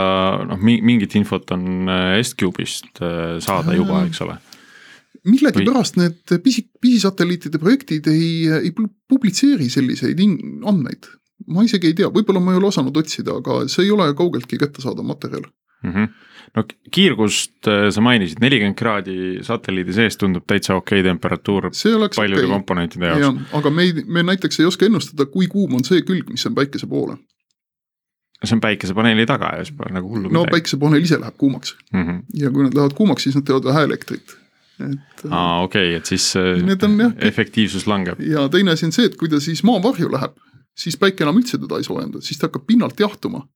[0.47, 1.91] noh, mingit infot on
[2.23, 3.03] S-Cube'ist
[3.43, 4.39] saada juba, eks ole
[5.25, 8.73] millegipärast need pisi, pisisatelliitide projektid ei, ei
[9.09, 10.21] publitseeri selliseid
[10.69, 11.11] andmeid.
[11.51, 14.59] ma isegi ei tea, võib-olla ma ei ole osanud otsida, aga see ei ole kaugeltki
[14.61, 15.45] kättesaadav materjal
[15.85, 15.93] mm.
[15.93, 16.09] -hmm.
[16.57, 21.71] no kiirgust äh, sa mainisid, nelikümmend kraadi satelliidi sees tundub täitsa okei okay temperatuur
[22.17, 22.51] paljude okay.
[22.51, 23.41] komponentide jaoks.
[23.53, 26.55] aga me ei, me näiteks ei oska ennustada, kui kuum on see külg, mis on
[26.55, 27.17] päikese poole
[28.45, 30.35] see on päikesepaneeli taga ja siis pole nagu hullu midagi.
[30.35, 32.23] no päikesepaneel ise läheb kuumaks mm -hmm.
[32.35, 34.37] ja kui nad lähevad kuumaks, siis nad teevad vähe elektrit
[34.83, 35.25] et.
[35.31, 38.21] aa, okei okay,, et siis äh, on, jah, efektiivsus langeb.
[38.25, 40.37] ja teine asi on see, et kui ta siis maavarju läheb,
[40.79, 43.47] siis päike enam üldse teda ei soojenda, siis ta hakkab pinnalt jahtuma.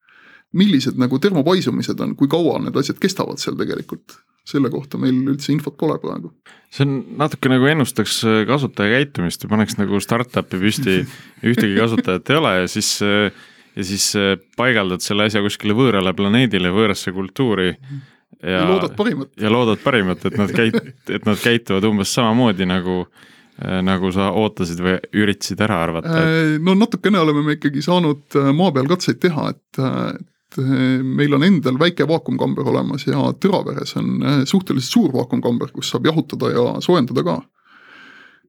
[0.56, 4.14] millised nagu termopaisumised on, kui kaua need asjad kestavad seal tegelikult,
[4.48, 6.32] selle kohta meil üldse infot pole praegu.
[6.72, 11.00] see on natuke nagu ennustaks äh, kasutaja käitumist ja paneks nagu startup'i püsti,
[11.50, 13.32] ühtegi kasutajat ei ole ja siis äh,
[13.78, 14.10] ja siis
[14.58, 17.82] paigaldad selle asja kuskile võõrale planeedile, võõrasse kultuuri mm.
[17.90, 18.06] -hmm
[18.42, 19.28] ja loodad parimat.
[19.40, 24.30] ja loodad parimat, et nad käit-, et nad käituvad umbes samamoodi nagu äh, nagu sa
[24.30, 26.24] ootasid või üritasid ära arvata et...?
[26.24, 30.60] Äh, no natukene oleme me ikkagi saanud äh, maa peal katseid teha, et, et
[31.04, 36.52] meil on endal väike vaakumkamber olemas ja Tõraveres on suhteliselt suur vaakumkamber, kus saab jahutada
[36.54, 37.40] ja soojendada ka.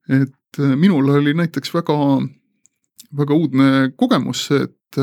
[0.10, 1.98] et minul oli näiteks väga,
[3.18, 4.98] väga uudne kogemus et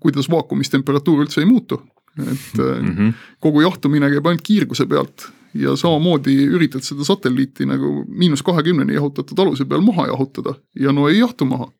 [0.00, 1.78] kuidas vaakumis temperatuur üldse ei muutu
[2.18, 3.12] et mm -hmm.
[3.40, 9.38] kogu jahtumine käib ainult kiirguse pealt ja samamoodi üritad seda satelliiti nagu miinus kahekümneni jahutatud
[9.38, 11.72] aluse peal maha jahutada ja no ei jahtu maha.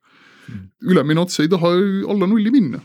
[0.83, 1.69] Ülemine ots ei taha
[2.09, 2.81] alla nulli minna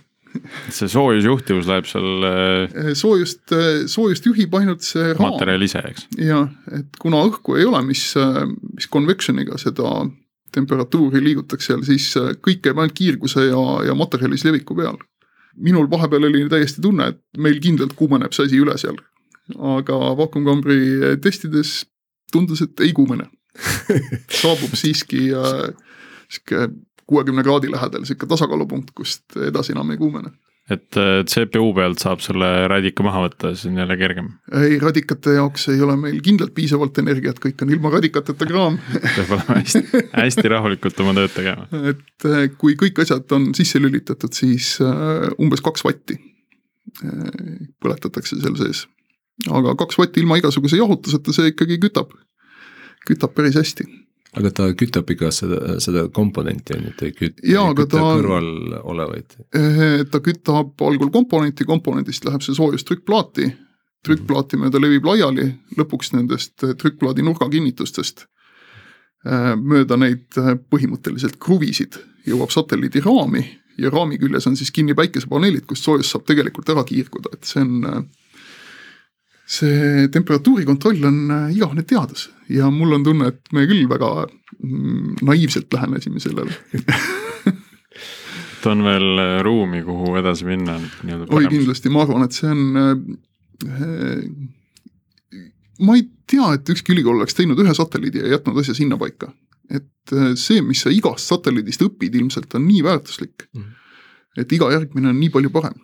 [0.69, 3.53] see soojusjuhtivus läheb seal äh, soojust,
[3.89, 5.33] soojust juhib ainult see raam.
[5.33, 6.07] materjal ise, eks.
[6.19, 8.03] jah, et kuna õhku ei ole, mis,
[8.75, 10.05] mis convection'iga seda
[10.53, 12.11] temperatuuri liigutakse seal, siis
[12.43, 14.99] kõik käib ainult kiirguse ja, ja materjalis leviku peal
[15.58, 18.97] minul vahepeal oli täiesti tunne, et meil kindlalt kuumeneb see asi üle seal.
[19.78, 20.80] aga vaakumkambri
[21.24, 21.86] testides
[22.32, 23.30] tundus, et ei kuumene
[24.41, 25.70] saabub siiski äh,
[26.30, 26.68] sihuke
[27.08, 30.34] kuuekümne kraadi lähedal sihuke tasakaalupunkt, kust edasi enam ei kuumene
[30.74, 30.97] et
[31.32, 34.30] CPU pealt saab selle radika maha võtta, siis on jälle kergem.
[34.59, 38.80] ei, radikate jaoks ei ole meil kindlalt piisavalt energiat, kõik on ilma radikateta kraam
[39.15, 39.84] peab olema hästi,
[40.15, 41.68] hästi rahulikult oma tööd tegema.
[41.93, 46.20] et eh, kui kõik asjad on sisse lülitatud, siis eh, umbes kaks vatti
[47.84, 48.86] põletatakse seal sees.
[49.51, 52.11] aga kaks vatti ilma igasuguse jahutuseta, see ikkagi kütab,
[53.07, 53.88] kütab päris hästi
[54.38, 58.03] aga ta kütab ikka seda, seda komponenti on ju, ta ei küt-, ei küta ta,
[58.03, 58.49] kõrval
[58.93, 59.38] olevaid?
[59.57, 63.49] Eh, ta kütab algul komponenti, komponendist läheb see soojus trükkplaati,
[64.07, 72.53] trükkplaati mööda levib laiali, lõpuks nendest eh, trükkplaadi nurgakinnitustest eh, mööda neid põhimõtteliselt kruvisid jõuab
[72.53, 73.43] satelliidi raami
[73.81, 77.61] ja raami küljes on siis kinni päikesepaneelid, kust soojus saab tegelikult ära kiirguda, et see
[77.63, 78.07] on
[79.47, 81.19] see temperatuuri kontroll on
[81.53, 86.51] igavene teadus ja mul on tunne, et me küll väga mm, naiivselt lähenesime sellele
[88.57, 92.51] et on veel äh, ruumi, kuhu edasi minna nii-öelda oi kindlasti, ma arvan, et see
[92.51, 92.93] on äh,
[95.85, 99.31] ma ei tea, et ükski ülikool oleks teinud ühe satelliidi ja jätnud asja sinnapaika.
[99.69, 103.61] et äh, see, mis sa igast satelliidist õpid, ilmselt on nii väärtuslik mm.
[103.61, 104.41] -hmm.
[104.41, 105.77] et iga järgmine on nii palju parem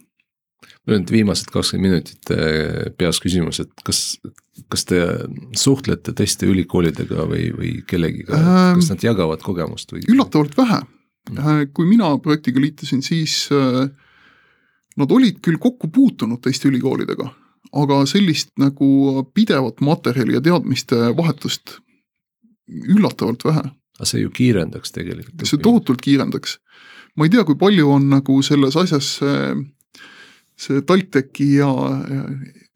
[0.87, 4.01] mul on viimased kakskümmend minutit äh, peas küsimus, et kas,
[4.71, 5.01] kas te
[5.59, 10.05] suhtlete teiste ülikoolidega või, või kellegiga ähm,, kas nad jagavad kogemust või?
[10.11, 10.81] üllatavalt vähe
[11.31, 13.85] mm., kui mina projektiga liitusin, siis äh,
[14.99, 17.29] nad olid küll kokku puutunud teiste ülikoolidega,
[17.73, 21.79] aga sellist nagu pidevat materjali ja teadmiste vahetust
[22.67, 23.63] üllatavalt vähe.
[23.99, 25.45] aga see ju kiirendaks tegelikult.
[25.45, 26.57] see tohutult kiirendaks.
[27.17, 29.55] ma ei tea, kui palju on nagu selles asjas äh,
[30.59, 31.69] see TalTechi ja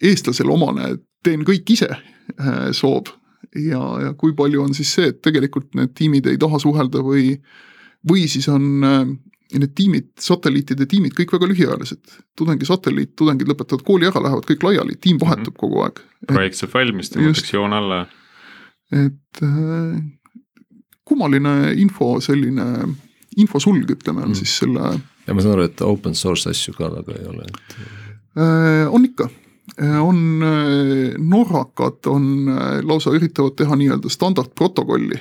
[0.01, 3.13] eestlasele omane teen kõik ise äh, soov
[3.55, 7.36] ja, ja kui palju on siis see, et tegelikult need tiimid ei taha suhelda või,
[8.07, 9.01] või siis on äh,
[9.55, 12.17] need tiimid, satelliitide tiimid kõik väga lühiajalised.
[12.38, 15.59] tudengi satelliit, tudengid lõpetavad kooli ära, lähevad kõik laiali, tiim vahetub mm -hmm.
[15.61, 16.01] kogu aeg.
[16.28, 18.05] projekt saab valmis, tõmmatakse joon alla.
[18.91, 20.01] et äh,
[21.03, 22.65] kummaline info, selline
[23.38, 24.38] infosulg, ütleme, on mm -hmm.
[24.38, 27.78] siis selle ja ma saan aru, et open source asju ka väga ei ole, et.
[28.38, 29.30] Äh, on ikka,
[29.82, 32.49] äh, on äh, norrakad on
[32.88, 35.19] lausa üritavad teha nii-öelda standardprotokolli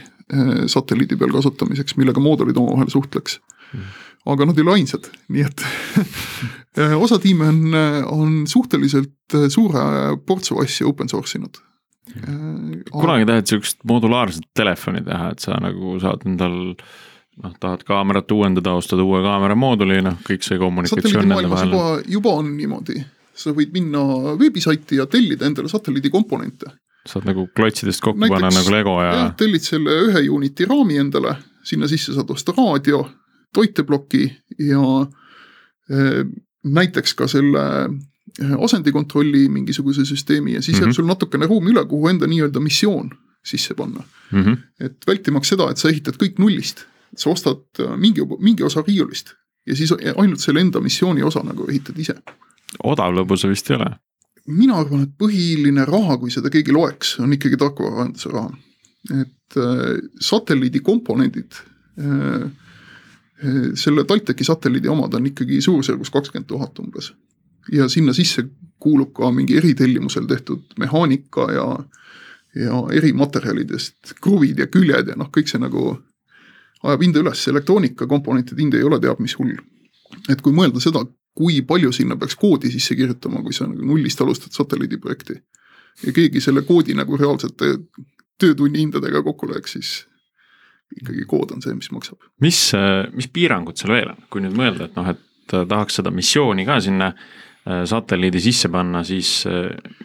[0.66, 3.84] satelliidi peal kasutamiseks, millega moodulid omavahel suhtleks mm.
[4.32, 5.62] aga nad ei ole ainsad, nii et
[7.04, 7.76] osa tiime on,
[8.10, 9.84] on suhteliselt suure
[10.26, 11.62] portsu asju open source inud
[12.90, 16.74] kunagi tahad sihukest modulaarset telefoni teha, et sa nagu saad endal
[17.42, 21.74] noh, tahad kaamerat uuendada, ostad uue kaamera mooduli, noh, kõik see kommunikatsioon nende vahel.
[21.74, 21.84] juba,
[22.16, 23.02] juba on niimoodi,
[23.36, 24.02] sa võid minna
[24.40, 26.72] veebisaiti ja tellida endale satelliidi komponente.
[27.06, 29.12] saad nagu klotsidest kokku Näiteks, panna nagu Lego ja.
[29.14, 33.04] jah, tellid selle ühe unit'i raami endale, sinna sisse saad osta raadio,
[33.54, 34.24] toiteploki
[34.66, 34.82] ja
[35.90, 36.24] eh,
[36.66, 40.82] näiteks ka selle eh, asendikontrolli mingisuguse süsteemi ja siis mm -hmm.
[40.82, 40.96] jääb mhm.
[40.96, 43.10] sul natukene ruumi üle, kuhu enda nii-öelda missioon
[43.46, 44.42] sisse panna mm.
[44.42, 44.56] -hmm.
[44.80, 46.84] et vältimaks seda, et sa ehitad kõik nullist,
[47.16, 49.34] sa ostad äh, mingi, mingi osa riiulist
[49.66, 52.16] ja siis ainult selle enda missiooni osa nagu ehitad ise.
[52.84, 53.90] odav lõbu see vist ei ole?
[54.46, 58.52] mina arvan, et põhiline raha, kui seda keegi loeks, on ikkagi tarkvaraarenduse raha.
[59.22, 61.58] et äh, satelliidi komponendid
[61.98, 62.46] äh,
[63.76, 67.12] selle TalTechi satelliidi omad on ikkagi suurusjärgus kakskümmend tuhat umbes.
[67.72, 68.46] ja sinna sisse
[68.78, 71.68] kuulub ka mingi eritellimusel tehtud mehaanika ja
[72.56, 75.98] ja erimaterjalidest kruvid ja küljed ja noh, kõik see nagu
[76.84, 79.54] ajab hinda üles, elektroonikakomponentide hind ei ole teab mis hull.
[80.30, 81.04] et kui mõelda seda,
[81.36, 85.38] kui palju sinna peaks koodi sisse kirjutama, kui sa nagu nullist alustad satelliidiprojekti
[86.06, 87.72] ja keegi selle koodi nagu reaalsete
[88.40, 89.92] töötunni hindadega kokku lööks, siis
[91.00, 92.20] ikkagi kood on see, mis maksab.
[92.40, 92.60] mis,
[93.16, 96.78] mis piirangud seal veel on, kui nüüd mõelda, et noh, et tahaks seda missiooni ka
[96.84, 97.12] sinna
[97.66, 99.40] satelliidi sisse panna, siis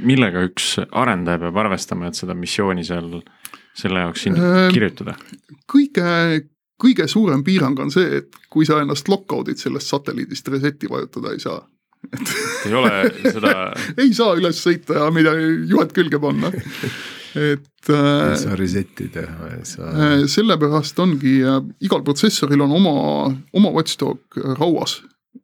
[0.02, 3.20] millega üks arendaja peab arvestama, et seda missiooni seal
[3.78, 5.16] selle jaoks siin äh, kirjutada?
[5.72, 6.06] kõige,
[6.82, 11.44] kõige suurem piirang on see, et kui sa ennast lockout'id sellest satelliidist reset'i vajutada ei
[11.44, 11.62] saa.
[12.12, 12.34] et
[12.68, 13.56] ei ole seda
[14.02, 19.66] ei saa üles sõita ja mida juhet külge panna et ei saa reset'i teha, ei
[19.66, 20.10] saa.
[20.28, 21.38] sellepärast ongi,
[21.86, 22.98] igal protsessoril on oma,
[23.54, 25.00] oma watchdog rauas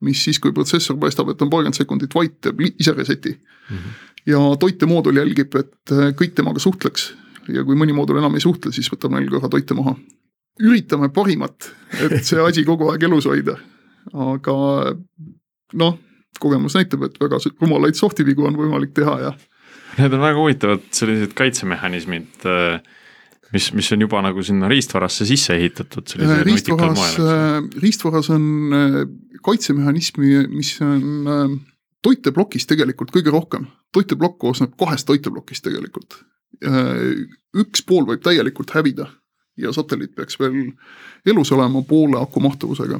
[0.06, 3.78] mis siis, kui protsessor paistab, et on paarkümmend sekundit vait, teeb ise reset'i mm.
[3.78, 3.96] -hmm.
[4.34, 7.14] ja toitemoodul jälgib, et äh, kõik temaga suhtleks
[7.54, 9.96] ja kui mõni moodul enam ei suhtle, siis võtab neil korra toite maha.
[10.64, 13.58] Üritame parimat, et see asi kogu aeg elus hoida,
[14.14, 14.58] aga
[15.78, 15.97] noh,
[16.41, 19.34] kogemus näitab, et väga rumalaid soft'i vigu on võimalik teha ja.
[19.97, 22.95] Need on väga huvitavad sellised kaitsemehhanismid äh
[23.53, 26.16] mis, mis on juba nagu sinna riistvarasse sisse ehitatud
[26.97, 27.20] moel.
[27.24, 28.97] Äh, riistvaras on äh,
[29.45, 31.60] kaitsemehhanismi, mis on
[32.05, 33.68] toiteplokis tegelikult kõige rohkem.
[33.95, 36.20] toiteplokk koosneb kahest toiteplokist tegelikult.
[37.58, 39.05] üks pool võib täielikult hävida
[39.58, 40.72] ja satelliit peaks veel
[41.26, 42.99] elus olema poole aku mahtuvusega.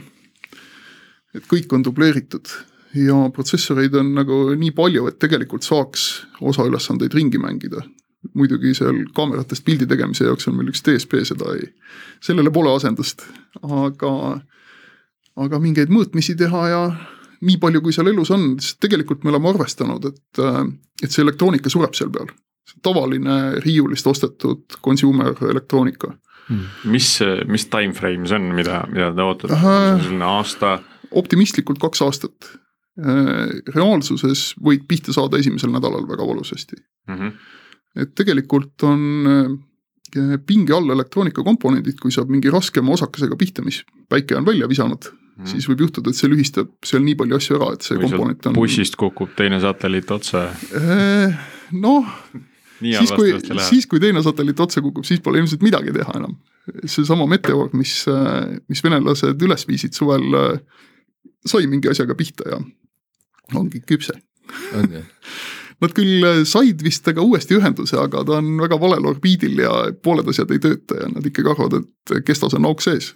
[1.36, 2.50] et kõik on dubleeritud
[2.96, 7.84] ja protsessoreid on nagu nii palju, et tegelikult saaks osa ülesandeid ringi mängida
[8.34, 11.70] muidugi seal kaameratest pildi tegemise jaoks on meil üks DSP, seda ei,
[12.24, 13.24] sellele pole asendust,
[13.62, 14.12] aga,
[15.46, 16.82] aga mingeid mõõtmisi teha ja
[17.46, 20.44] nii palju, kui seal elus on, sest tegelikult me oleme arvestanud, et,
[21.04, 22.32] et see elektroonika sureb seal peal.
[22.84, 26.18] tavaline riiulist ostetud consumer elektroonika.
[26.88, 27.10] Mis,
[27.48, 30.78] mis time frame see on, mida, mida te ootate, selline aasta?
[31.12, 32.50] optimistlikult kaks aastat.
[32.98, 37.16] reaalsuses võid pihta saada esimesel nädalal väga valusasti mm.
[37.16, 37.36] -hmm
[37.98, 43.82] et tegelikult on äh, pinge all elektroonikakomponendid, kui saab mingi raskema osakesega pihta, mis
[44.12, 47.58] päike on välja visanud mm., siis võib juhtuda, et see lühistab seal nii palju asju
[47.60, 48.58] ära, et see või komponent on.
[48.58, 50.48] bussist kukub teine satelliit otse.
[50.80, 52.14] Äh, noh,
[52.82, 53.34] siis kui,
[53.70, 56.38] siis kui teine satelliit otse kukub, siis pole ilmselt midagi teha enam.
[56.86, 58.02] seesama meteoor, mis,
[58.68, 60.36] mis venelased üles viisid suvel,
[61.48, 62.60] sai mingi asjaga pihta ja
[63.56, 64.18] ongi küpse.
[64.78, 65.08] on jah
[65.78, 70.26] Nad küll said vist temaga uuesti ühenduse, aga ta on väga valel orbiidil ja pooled
[70.32, 73.12] asjad ei tööta ja nad ikkagi arvavad, et kestas on auk sees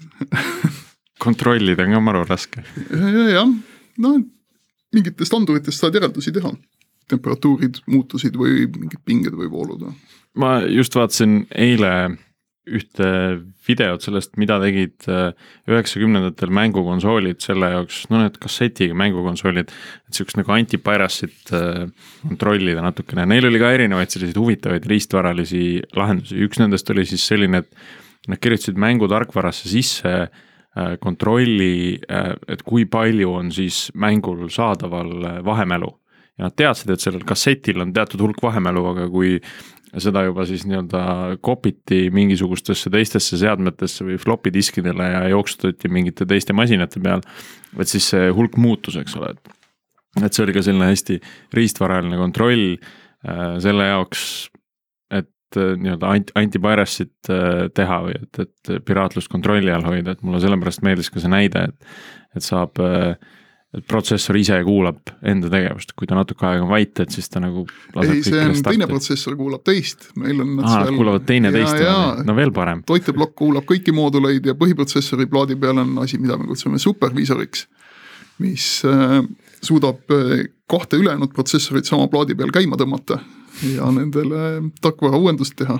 [1.25, 3.25] kontrollida on ka maru raske ja,.
[3.33, 3.49] jah,
[4.05, 4.13] no
[4.95, 6.51] mingitest anduritest saad järeldusi teha.
[7.09, 9.87] Temperatuurid muutusid või mingid pinged või voolud.
[10.35, 12.17] ma just vaatasin eile
[12.69, 13.07] ühte
[13.65, 15.31] videot sellest, mida tegid äh,
[15.69, 19.71] üheksakümnendatel mängukonsoolid selle jaoks, no need kassetiga mängukonsoolid.
[19.71, 21.87] et sihukest nagu anti-piracy't äh,
[22.21, 27.63] kontrollida natukene, neil oli ka erinevaid selliseid huvitavaid riistvaralisi lahendusi, üks nendest oli siis selline,
[27.65, 35.41] et nad kirjutasid mängu tarkvarasse sisse äh, kontrolli, et kui palju on siis mängul saadaval
[35.45, 35.95] vahemälu
[36.41, 39.37] ja nad teadsid, et sellel kassetil on teatud hulk vahemälu, aga kui
[40.01, 41.01] seda juba siis nii-öelda
[41.43, 47.23] copy'ti mingisugustesse teistesse seadmetesse või floppy diskidele ja jooksutati mingite teiste masinate peal.
[47.79, 49.51] et siis see hulk muutus, eks ole, et,
[50.23, 51.19] et see oli ka selline hästi
[51.57, 54.23] riistvaraline kontroll äh, selle jaoks,
[55.11, 60.23] et äh, nii-öelda anti, anti-piracy't äh, teha või et, et piraatlust kontrolli all hoida, et
[60.23, 61.93] mulle sellepärast meeldis ka see näide, et,
[62.39, 63.19] et saab äh,
[63.71, 67.39] et protsessor ise kuulab enda tegevust, kui ta natuke aega on vait, et siis ta
[67.43, 67.63] nagu.
[68.03, 70.57] ei, see on teine protsessor kuulab teist, meil on.
[70.59, 71.79] aa, nad kuulavad teineteist,
[72.27, 72.83] no veel parem.
[72.87, 77.67] toiteplokk kuulab kõiki mooduleid ja põhiprotsessori plaadi peal on asi, mida me kutsume superviisoriks.
[78.41, 79.21] mis äh,
[79.61, 83.21] suudab äh, kahte ülejäänud protsessorit sama plaadi peal käima tõmmata
[83.69, 85.77] ja nendele tarkvara uuendust teha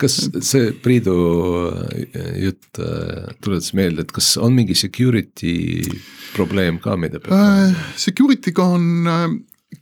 [0.00, 1.16] kas see Priidu
[1.70, 5.84] äh, jutt äh, tuletas meelde, et kas on mingi security
[6.34, 7.74] probleem ka, mida peab äh,?
[8.00, 9.26] Security'ga on äh,,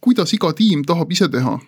[0.05, 1.59] kuidas iga tiim tahab ise teha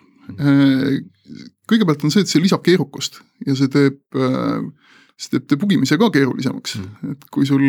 [1.67, 4.01] kõigepealt on see, et see lisab keerukust ja see teeb
[5.15, 7.63] see teeb, pugimise ka keerulisemaks mm., et kui sul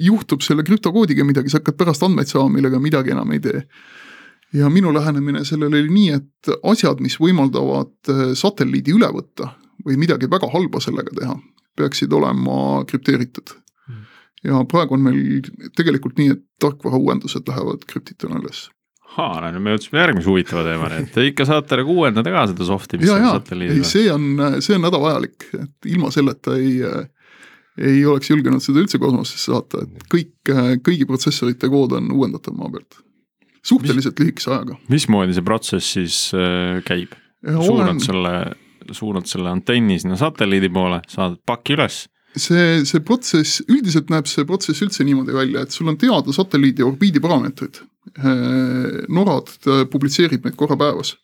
[0.00, 3.60] juhtub selle krüptokoodiga midagi, sa hakkad pärast andmeid saama, millega midagi enam ei tee
[4.56, 9.52] ja minu lähenemine sellele oli nii, et asjad, mis võimaldavad satelliidi üle võtta,
[9.86, 11.38] või midagi väga halba sellega teha,
[11.78, 13.54] peaksid olema krüpteeritud
[13.88, 14.04] mm..
[14.50, 18.68] ja praegu on meil tegelikult nii, et tarkvarauuendused lähevad krüptituna üles
[19.12, 22.44] ahaa, no nüüd me jõudsime järgmise huvitava teemani, et te ikka saate nagu uuendada ka
[22.52, 23.84] seda soft'i, mis ja, on satelliidil.
[23.88, 24.28] see on,
[24.64, 26.78] see on hädavajalik, et ilma selleta ei,
[27.80, 30.52] ei oleks julgenud seda üldse kosmosesse saata, et kõik,
[30.86, 33.00] kõigi protsessorite kood on uuendatav maa pealt.
[33.62, 34.78] suhteliselt mis, lühikese ajaga.
[34.92, 37.16] mismoodi see protsess siis äh, käib?
[37.42, 38.02] suunad olen...
[38.02, 38.36] selle
[38.90, 42.06] suunad selle antenni sinna satelliidi poole, saad paki üles.
[42.36, 46.84] see, see protsess, üldiselt näeb see protsess üldse niimoodi välja, et sul on teada satelliidi
[46.86, 47.82] orbiidi parameetrid.
[48.18, 49.52] Äh, NORAD
[49.92, 51.16] publitseerib neid korra päevas.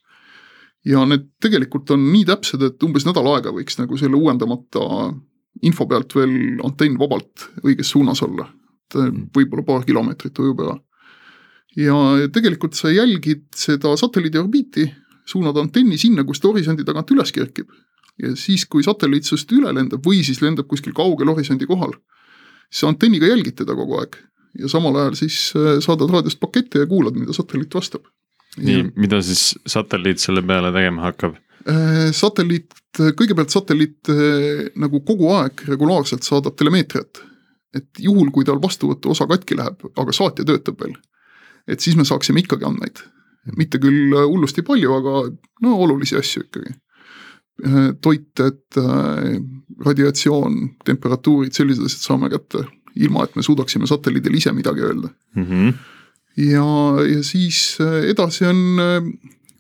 [0.87, 5.09] ja need tegelikult on nii täpsed, et umbes nädal aega võiks nagu selle uuendamata
[5.67, 8.47] info pealt veel antenn vabalt õiges suunas olla.
[8.89, 10.79] et äh, võib-olla paar kilomeetrit ujub ära
[11.79, 14.87] ja tegelikult sa jälgid seda satelliidi orbiiti
[15.29, 17.71] suunad antenni sinna, kus ta horisondi tagant üles kerkib.
[18.19, 21.93] ja siis, kui satelliit sinust üle lendab või siis lendab kuskil kaugel horisondi kohal,
[22.67, 24.17] siis antenniga jälgid teda kogu aeg
[24.59, 28.09] ja samal ajal siis äh, saadad raadiost pakette ja kuulad, mida satelliit vastab.
[28.57, 31.37] nii, mida siis satelliit selle peale tegema hakkab?
[31.69, 37.23] Äh, satelliit, kõigepealt satelliit äh, nagu kogu aeg regulaarselt saadab telemeetriat.
[37.77, 40.97] et juhul, kui tal vastuvõtu osa katki läheb, aga saatja töötab veel,
[41.69, 43.05] et siis me saaksime ikkagi andmeid
[43.57, 45.23] mitte küll äh, hullusti palju, aga
[45.65, 46.75] no olulisi asju ikkagi.
[47.67, 49.39] Äh, toited, äh,
[49.85, 52.65] radiatsioon, temperatuurid, sellised asjad saame kätte,
[52.99, 55.45] ilma et me suudaksime satelliidil ise midagi öelda mm.
[55.45, 55.75] -hmm.
[56.49, 56.71] ja,
[57.07, 57.79] ja siis
[58.11, 58.81] edasi on,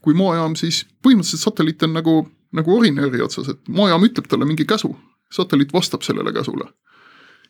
[0.03, 2.17] kui maajaam siis, põhimõtteliselt satelliit on nagu,
[2.53, 4.97] nagu orinööri otsas, et maajaam ütleb talle mingi käsu,
[5.31, 6.67] satelliit vastab sellele käsule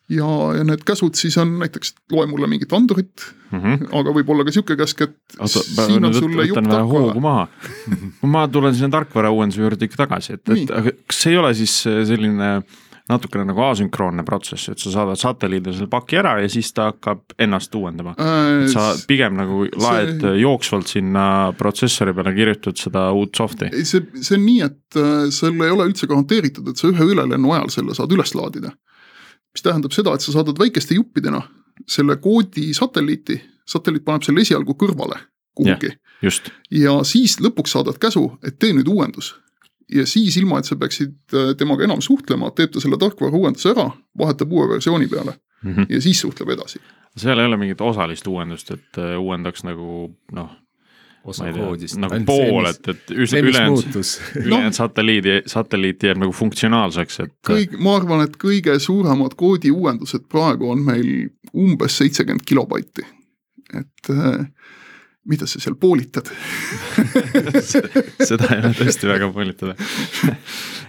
[0.09, 3.87] ja, ja need käsud siis on näiteks loe mulle mingit andurit mm, -hmm.
[4.01, 7.49] aga võib-olla ka sihuke käsk, et Oota, siin on sulle jupp maha
[8.35, 12.53] ma tulen sinna tarkvarauuenduse juurde ikka tagasi, et, et aga kas ei ole siis selline
[13.09, 17.37] natukene nagu asünkroonne protsess, et sa saadad satelliidile selle paki ära ja siis ta hakkab
[17.41, 18.67] ennast uuendama äh,.
[18.73, 20.35] sa pigem nagu laed see...
[20.43, 21.25] jooksvalt sinna
[21.59, 23.71] protsessori peale, kirjutad seda uut soft'i.
[23.81, 27.57] see, see on nii, et äh, sul ei ole üldse garanteeritud, et sa ühe ülelennu
[27.57, 28.75] ajal selle saad üles laadida
[29.59, 31.43] mis tähendab seda, et sa saadad väikeste juppidena
[31.89, 35.19] selle koodi satelliiti, satelliit paneb selle esialgu kõrvale
[35.59, 35.91] kuhugi.
[36.71, 39.35] ja siis lõpuks saadad käsu, et tee nüüd uuendus.
[39.95, 43.73] ja siis ilma, et sa peaksid äh, temaga enam suhtlema, teeb ta selle tarkvara uuenduse
[43.73, 45.87] ära, vahetab uue versiooni peale mm -hmm.
[45.89, 46.79] ja siis suhtleb edasi.
[47.17, 50.51] seal ei ole mingit osalist uuendust, et äh, uuendaks nagu noh
[51.29, 51.99] osa koodist.
[52.01, 53.99] nagu pool, et, et ülejäänud,
[54.43, 54.77] ülejäänud no.
[54.81, 57.35] satelliidi, satelliit jääb nagu funktsionaalseks, et.
[57.47, 61.13] kõik, ma arvan, et kõige suuremad koodi uuendused praegu on meil
[61.55, 63.07] umbes seitsekümmend kilobaiti.
[63.77, 64.47] et äh,
[65.29, 66.29] mida sa seal poolitad?
[67.69, 69.77] Seda ei ole tõesti väga poolitada.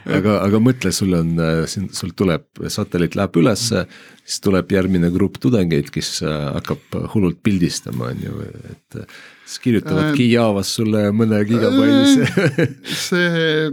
[0.09, 1.33] Aga, aga mõtle, sul on,
[1.67, 3.81] sul tuleb, satelliit läheb ülesse,
[4.23, 8.97] siis tuleb järgmine grupp tudengeid, kes äh, hakkab hullult pildistama, on ju, et
[9.43, 13.69] siis kirjutavadki äh, Javas sulle mõne gigabaidise äh, see,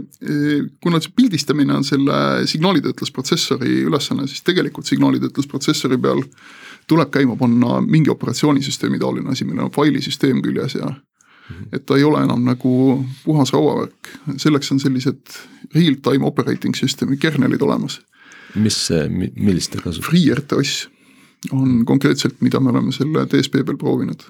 [0.83, 6.25] kuna see pildistamine on selle signaalitöötlusprotsessori ülesanne, siis tegelikult signaalitöötlusprotsessori peal
[6.87, 10.93] tuleb käima panna mingi operatsioonisüsteemi taoline asi, millel on failisüsteem küljes ja
[11.49, 11.63] Mhm.
[11.73, 12.71] et ta ei ole enam nagu
[13.23, 15.37] puhas rauavärk, selleks on sellised
[15.75, 18.01] real-time operating system'i kernelid olemas.
[18.55, 18.89] mis,
[19.35, 20.09] millist ta kasutab?
[20.09, 20.89] FreeRTOS
[21.51, 24.23] on konkreetselt, mida me oleme selle DSP peal proovinud.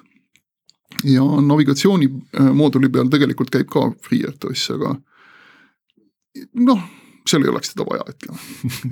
[1.04, 4.94] ja navigatsioonimooduli peal tegelikult käib ka FreeRTOS, aga
[6.54, 6.82] noh,
[7.28, 8.40] seal ei oleks teda vaja, ütleme.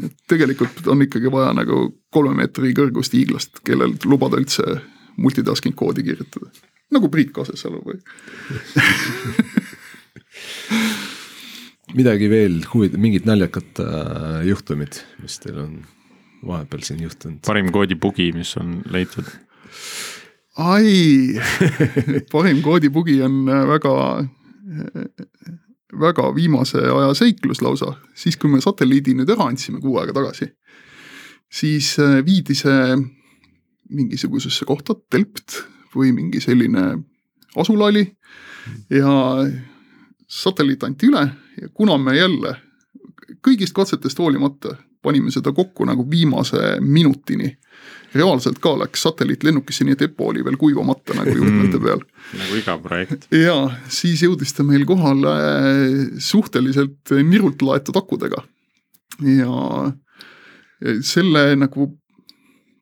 [0.06, 1.82] et tegelikult on ikkagi vaja nagu
[2.12, 4.80] kolme meetri kõrgust hiiglast, kellel lubada üldse
[5.16, 6.52] multitasking koodi kirjutada
[6.94, 7.98] nagu Priit Kasesalu või
[11.98, 15.76] midagi veel huvitav, mingid naljakad äh, juhtumid, mis teil on
[16.46, 17.42] vahepeal siin juhtunud?
[17.46, 19.28] parim koodibugi, mis on leitud?
[20.62, 21.38] ai,
[22.34, 23.94] parim koodibugi on väga,
[25.92, 30.48] väga viimase aja seiklus lausa, siis kui me satelliidi nüüd ära andsime kuu aega tagasi,
[31.52, 32.96] siis äh, viidi see
[33.94, 35.60] mingisugusesse kohta, Delft
[35.94, 36.88] või mingi selline
[37.56, 38.02] asula oli
[38.90, 39.10] ja
[40.26, 41.22] satelliit anti üle
[41.60, 42.56] ja kuna me jälle
[43.46, 47.52] kõigist katsetest hoolimata panime seda kokku nagu viimase minutini
[48.14, 52.40] reaalselt ka läks satelliit lennukisse, nii et EPO oli veel kuivamata nagu juhtmete peal mm,.
[52.40, 53.28] nagu iga projekt.
[53.34, 53.56] ja
[53.88, 55.36] siis jõudis ta meil kohale
[56.22, 58.42] suhteliselt nirult laetud akudega.
[59.22, 59.92] ja
[61.06, 61.90] selle nagu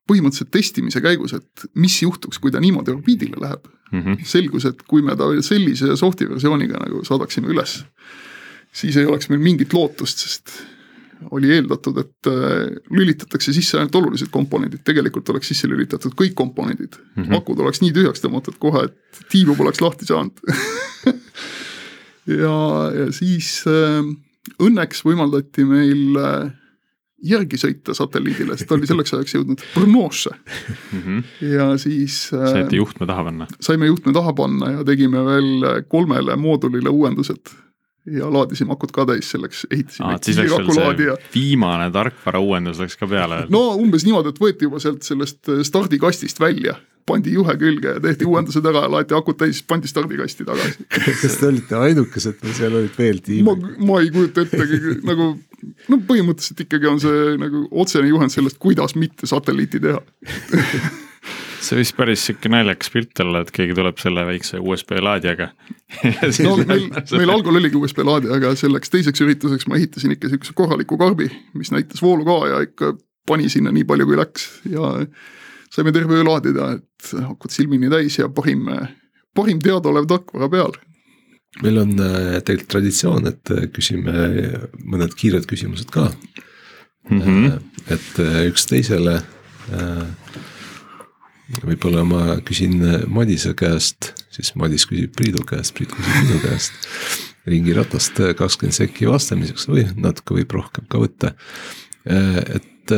[0.09, 4.01] põhimõtteliselt testimise käigus, et mis juhtuks, kui ta niimoodi orbiidile läheb mm.
[4.01, 4.25] -hmm.
[4.29, 7.79] selgus, et kui me ta sellise soft'i versiooniga nagu saadaksime üles,
[8.73, 10.53] siis ei oleks meil mingit lootust, sest
[11.35, 16.99] oli eeldatud, et äh, lülitatakse sisse ainult olulised komponendid, tegelikult oleks sisse lülitatud kõik komponendid
[16.99, 17.23] mm.
[17.23, 17.39] -hmm.
[17.39, 20.45] akud oleks nii tühjaks tõmmatud kohe, et tiibu poleks lahti saanud
[22.45, 22.59] ja,
[22.99, 24.05] ja siis äh,
[24.63, 26.53] õnneks võimaldati meil äh,
[27.25, 31.03] järgi sõita satelliidile, sest ta oli selleks ajaks jõudnud Brnosse mm.
[31.03, 31.23] -hmm.
[31.57, 32.49] ja siis äh,.
[32.53, 33.51] saite juhtme taha panna?
[33.61, 37.55] saime juhtme taha panna ja tegime veel kolmele moodulile uuendused
[38.07, 41.17] ja laadisime akud ka täis, selleks ehitasime kiirakulaadija.
[41.35, 43.45] viimane tarkvara uuendus läks ka peale.
[43.53, 46.77] no umbes niimoodi, et võeti juba sealt sellest äh, stardikastist välja,
[47.09, 50.87] pandi juhe külge ja tehti uuendused ära, laeti akud täis, pandi stardikasti tagasi
[51.23, 53.55] kas te olite ainukesed või seal olid veel tiime?
[53.55, 55.31] ma, ma ei kujuta ettegi nagu
[55.89, 60.05] no põhimõtteliselt ikkagi on see nagu otsene juhend sellest, kuidas mitte satelliiti teha
[61.65, 65.51] see võis päris sihuke naljakas pilt olla, et keegi tuleb selle väikse USB laadijaga
[66.47, 66.87] no meil,
[67.17, 71.31] meil algul oligi USB laadija, aga selleks teiseks ürituseks ma ehitasin ikka sihukese korraliku karbi,
[71.59, 72.95] mis näitas voolu ka ja ikka
[73.29, 74.95] pani sinna nii palju, kui läks ja
[75.75, 78.69] saime terve öö laadida, et akud silmini täis ja parim,
[79.37, 80.77] parim teadaolev tarkvara peal
[81.63, 84.15] meil on äh, tegelikult traditsioon, et äh, küsime
[84.83, 86.09] mõned kiired küsimused ka
[87.11, 87.21] mm.
[87.21, 87.63] -hmm.
[87.95, 89.21] et üks teisele
[91.63, 92.81] võib-olla ma küsin
[93.13, 96.91] Madise käest, siis Madis küsib Priidu käest, Priit küsib minu käest.
[97.45, 101.35] ringiratast kakskümmend sekki vastamiseks või natuke võib rohkem ka võtta.
[102.07, 102.93] et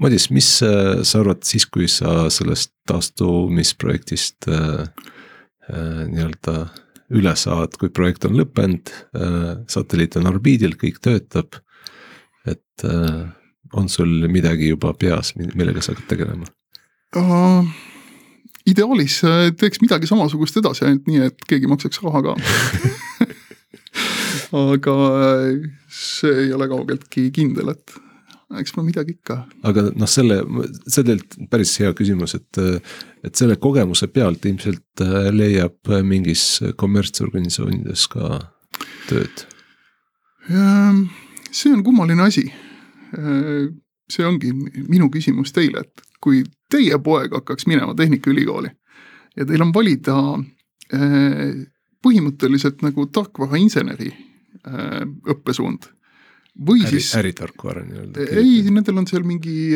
[0.00, 4.86] Madis, mis sa arvad siis, kui sa sellest taastumisprojektist äh,
[5.68, 6.56] äh, nii-öelda
[7.12, 11.60] üle saad, kui projekt on lõppenud äh,, satelliit on orbiidil, kõik töötab.
[12.48, 13.28] et äh,
[13.76, 16.48] on sul midagi juba peas, millega sa hakkad tegelema?
[17.16, 17.64] Uh,?
[18.68, 22.36] ideaalis äh, teeks midagi samasugust edasi, ainult nii, et keegi maksaks raha ka
[24.72, 27.96] aga äh, see ei ole kaugeltki kindel, et
[28.60, 29.38] eks ma midagi ikka.
[29.68, 30.42] aga noh, selle,
[30.86, 32.60] see tegelikult päris hea küsimus, et,
[33.24, 36.46] et selle kogemuse pealt ilmselt äh, leiab mingis
[36.78, 38.36] kommertsorganisatsioonides ka
[39.08, 39.46] tööd?
[41.52, 42.48] see on kummaline asi.
[44.10, 44.50] see ongi
[44.88, 46.42] minu küsimus teile, et kui
[46.72, 48.70] teie poeg hakkaks minema Tehnikaülikooli
[49.36, 50.16] ja teil on valida
[50.92, 51.64] eh,
[52.02, 55.02] põhimõtteliselt nagu tarkvarainseneri eh,
[55.34, 55.90] õppesuund.
[56.66, 57.14] või Äri, siis.
[57.16, 58.26] äritarkvara nii-öelda.
[58.36, 59.74] ei, nendel on seal mingi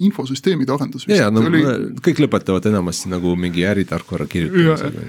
[0.00, 1.06] infosüsteemide arendus.
[1.08, 1.62] ja, no oli...
[2.02, 5.04] kõik lõpetavad enamasti nagu mingi äritarkvara kirjutamisega.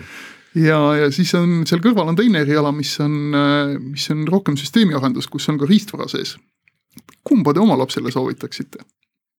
[0.55, 3.15] ja, ja, ja siis on seal kõrval on teine eriala, mis on,
[3.87, 6.35] mis on rohkem süsteemiarendus, kus on ka riistvara sees.
[7.23, 8.83] kumba te oma lapsele soovitaksite?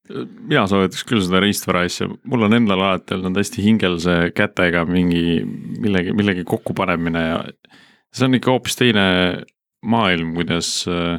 [0.09, 4.85] Mina soovitaks küll seda riistvara asja, mul on endal alati olnud hästi hingel see kätega
[4.89, 7.41] mingi millegi, millegi kokkupanemine ja
[8.15, 9.07] see on ikka hoopis teine
[9.87, 11.19] maailm, kuidas äh,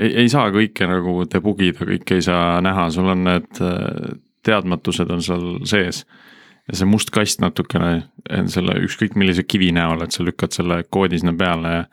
[0.00, 5.10] ei, ei saa kõike nagu debugida, kõike ei saa näha, sul on need äh, teadmatused
[5.12, 6.04] on seal sees.
[6.68, 8.04] ja see must kast natukene
[8.52, 11.84] selle ükskõik millise kivi näol, et sa lükkad selle koodi sinna peale ja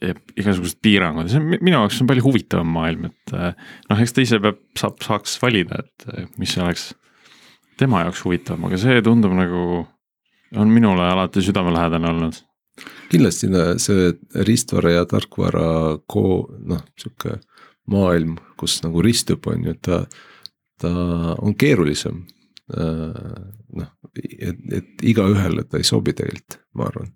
[0.00, 4.24] igasugused piirangud, see on minu jaoks on palju huvitavam maailm, et eh, noh, eks ta
[4.24, 6.90] ise peab, saab, saaks valida, et eh, mis oleks
[7.80, 9.82] tema jaoks huvitavam, aga see tundub nagu,
[10.56, 12.40] on minule alati südamelähedane olnud.
[13.10, 13.50] kindlasti
[13.82, 14.10] see
[14.48, 15.68] riistvara ja tarkvara
[16.08, 17.36] ko-, noh, sihuke
[17.90, 20.04] maailm, kus nagu ristub, on ju, ta,
[20.80, 20.90] ta
[21.36, 22.24] on keerulisem.
[22.72, 23.40] Eh,
[23.76, 27.12] noh, et, et igaühele ta ei sobi tegelikult, ma arvan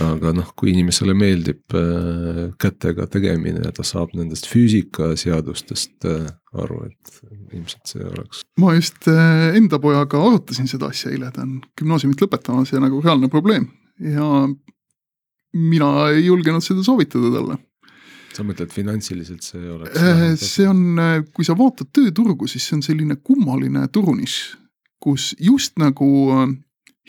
[0.00, 6.30] aga noh, kui inimesele meeldib äh, kätega tegemine ja ta saab nendest füüsikaseadustest äh,
[6.62, 7.12] aru, et
[7.52, 8.42] ilmselt see oleks.
[8.60, 13.02] ma just äh, enda pojaga arutasin seda asja eile, ta on gümnaasiumit lõpetamas ja nagu
[13.04, 13.68] reaalne probleem
[14.00, 14.46] ja
[15.52, 17.58] mina ei julgenud seda soovitada talle.
[18.32, 20.48] sa mõtled finantsiliselt see oleks?
[20.54, 20.96] See on,
[21.36, 24.40] kui sa vaatad tööturgu, siis see on selline kummaline turunišš,
[25.02, 26.08] kus just nagu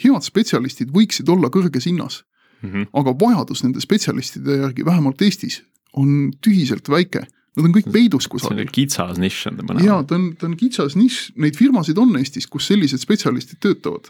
[0.04, 2.24] head spetsialistid võiksid olla kõrges hinnas
[2.64, 2.72] mm.
[2.72, 2.90] -hmm.
[2.94, 5.62] aga vajadus nende spetsialistide järgi, vähemalt Eestis,
[5.94, 7.28] on tühiselt väike.
[7.54, 8.58] Nad on kõik peidus kusagil.
[8.58, 9.84] see on kitsas nišš on ta mõne.
[9.86, 14.10] jaa, ta on, ta on kitsas nišš, neid firmasid on Eestis, kus sellised spetsialistid töötavad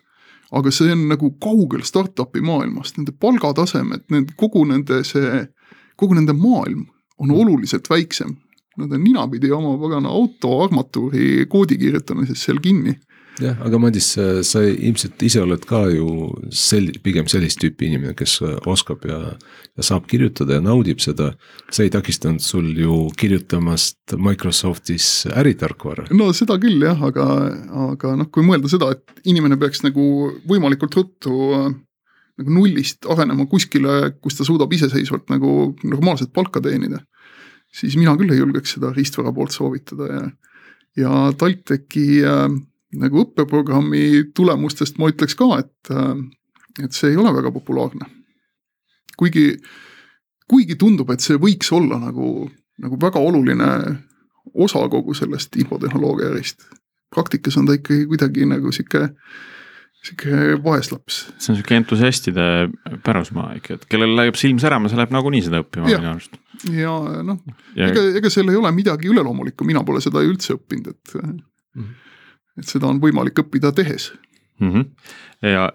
[0.54, 5.44] aga see on nagu kaugel startup'i maailmast, nende palgatasemed, nende kogu nende see,
[6.00, 6.86] kogu nende maailm
[7.18, 7.40] on mm.
[7.42, 8.36] oluliselt väiksem.
[8.78, 12.96] Nad on ninapidi oma pagana auto armatuuri koodi kirjutamises seal kinni
[13.42, 14.12] jah, aga Madis,
[14.46, 16.08] sa ilmselt ise oled ka ju
[16.54, 19.20] sel-, pigem sellist tüüpi inimene, kes oskab ja,
[19.78, 21.32] ja saab kirjutada ja naudib seda.
[21.74, 26.10] see ei takistanud sul ju kirjutamast Microsoftis äritarkvara.
[26.12, 27.26] no seda küll jah, aga,
[27.90, 30.06] aga noh, kui mõelda seda, et inimene peaks nagu
[30.50, 31.34] võimalikult ruttu
[32.40, 37.04] nagu nullist arenema kuskile, kus ta suudab iseseisvalt nagu normaalset palka teenida.
[37.74, 40.24] siis mina küll ei julgeks seda riistvara poolt soovitada ja,
[40.98, 42.54] ja TalTechi äh,
[43.00, 45.94] nagu õppeprogrammi tulemustest ma ütleks ka, et,
[46.84, 48.10] et see ei ole väga populaarne.
[49.18, 49.48] kuigi,
[50.50, 52.50] kuigi tundub, et see võiks olla nagu,
[52.82, 53.70] nagu väga oluline
[54.54, 56.70] osa kogu sellest infotehnoloogia ärist.
[57.14, 59.10] praktikas on ta ikkagi kuidagi nagu sihuke,
[60.04, 61.20] sihuke vaeslaps.
[61.38, 62.48] see on sihuke entusiastide
[63.06, 66.38] pärusmaa ikka, et kellel läheb silm särama, see läheb nagunii seda õppima minu arust.
[66.70, 66.94] ja
[67.26, 67.42] noh,
[67.76, 71.38] ega, ega seal ei ole midagi üleloomulikku, mina pole seda üldse õppinud, et mm.
[71.76, 72.00] -hmm
[72.60, 74.12] et seda on võimalik õppida tehes
[74.60, 74.72] mm.
[74.72, 74.86] -hmm.
[75.50, 75.70] ja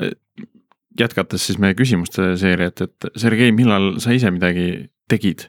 [0.99, 5.49] jätkates siis meie küsimuste seeriat, et Sergei, millal sa ise midagi tegid?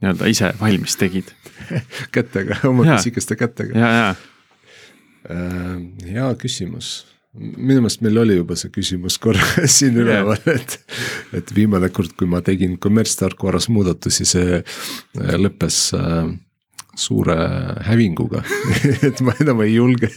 [0.00, 1.28] nii-öelda ise valmis tegid
[2.14, 3.78] kätega, oma pisikeste kätega.
[3.78, 4.10] ja, ja
[5.30, 5.80] äh,.
[6.08, 9.44] hea küsimus minu meelest meil oli juba see küsimus korra
[9.78, 10.78] siin üleval, et,
[11.36, 16.32] et viimane kord, kui ma tegin kommertstarkvaras muudatusi, see äh, lõppes äh,
[17.00, 17.36] suure
[17.86, 18.42] hävinguga
[19.08, 20.10] et ma enam ei julge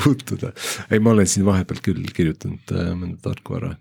[0.00, 0.52] puutuda.
[0.90, 3.74] ei, ma olen siin vahepeal küll kirjutanud äh, mõnda tarkvara,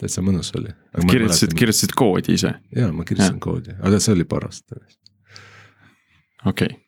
[0.00, 0.74] täitsa mõnus oli.
[1.06, 2.54] kirjutasid, kirjutasid koodi ise?
[2.76, 3.46] jaa, ma kirjutasin ja.
[3.48, 5.02] koodi, aga see oli paras tõesti.
[6.44, 6.78] okei okay.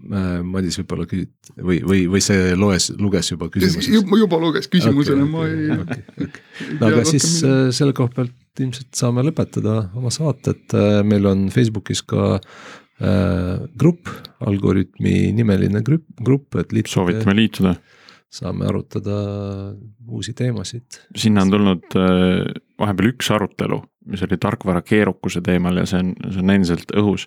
[0.00, 3.90] Äh, Madis võib-olla küsid või, või, või see loes, luges juba küsimuses?
[3.92, 6.04] juba, juba luges küsimusele okay,, ma ei okay,.
[6.16, 6.44] Okay.
[6.80, 10.72] no aga siis äh, selle koha pealt ilmselt saame lõpetada oma saated,
[11.06, 12.38] meil on Facebookis ka
[13.00, 14.08] Äh, grupp,
[14.44, 16.92] Algorütmi nimeline grupp, grupp, et liituda.
[16.92, 17.74] soovitame liituda.
[18.30, 19.14] saame arutada
[20.06, 21.00] uusi teemasid.
[21.16, 26.12] sinna on tulnud äh, vahepeal üks arutelu, mis oli tarkvara keerukuse teemal ja see on,
[26.28, 27.24] see on endiselt õhus.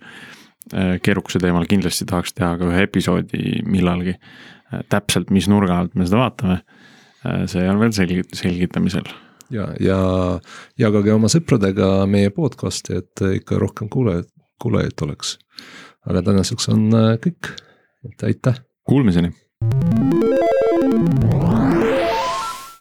[0.73, 4.19] Äh, keerukuse teemal kindlasti tahaks teha ka ühe episoodi millalgi.
[4.89, 6.55] täpselt, mis nurga alt me seda vaatame,
[7.45, 9.05] see on veel selgi-, selgitamisel
[9.53, 9.97] ja, ja
[10.81, 14.31] jagage oma sõpradega meie podcast'i, et ikka rohkem kuulajaid,
[14.63, 15.37] kuulajaid oleks
[16.09, 17.53] aga tänaseks on äh, kõik,
[18.07, 18.59] et aitäh.
[18.83, 19.31] Kuulmiseni.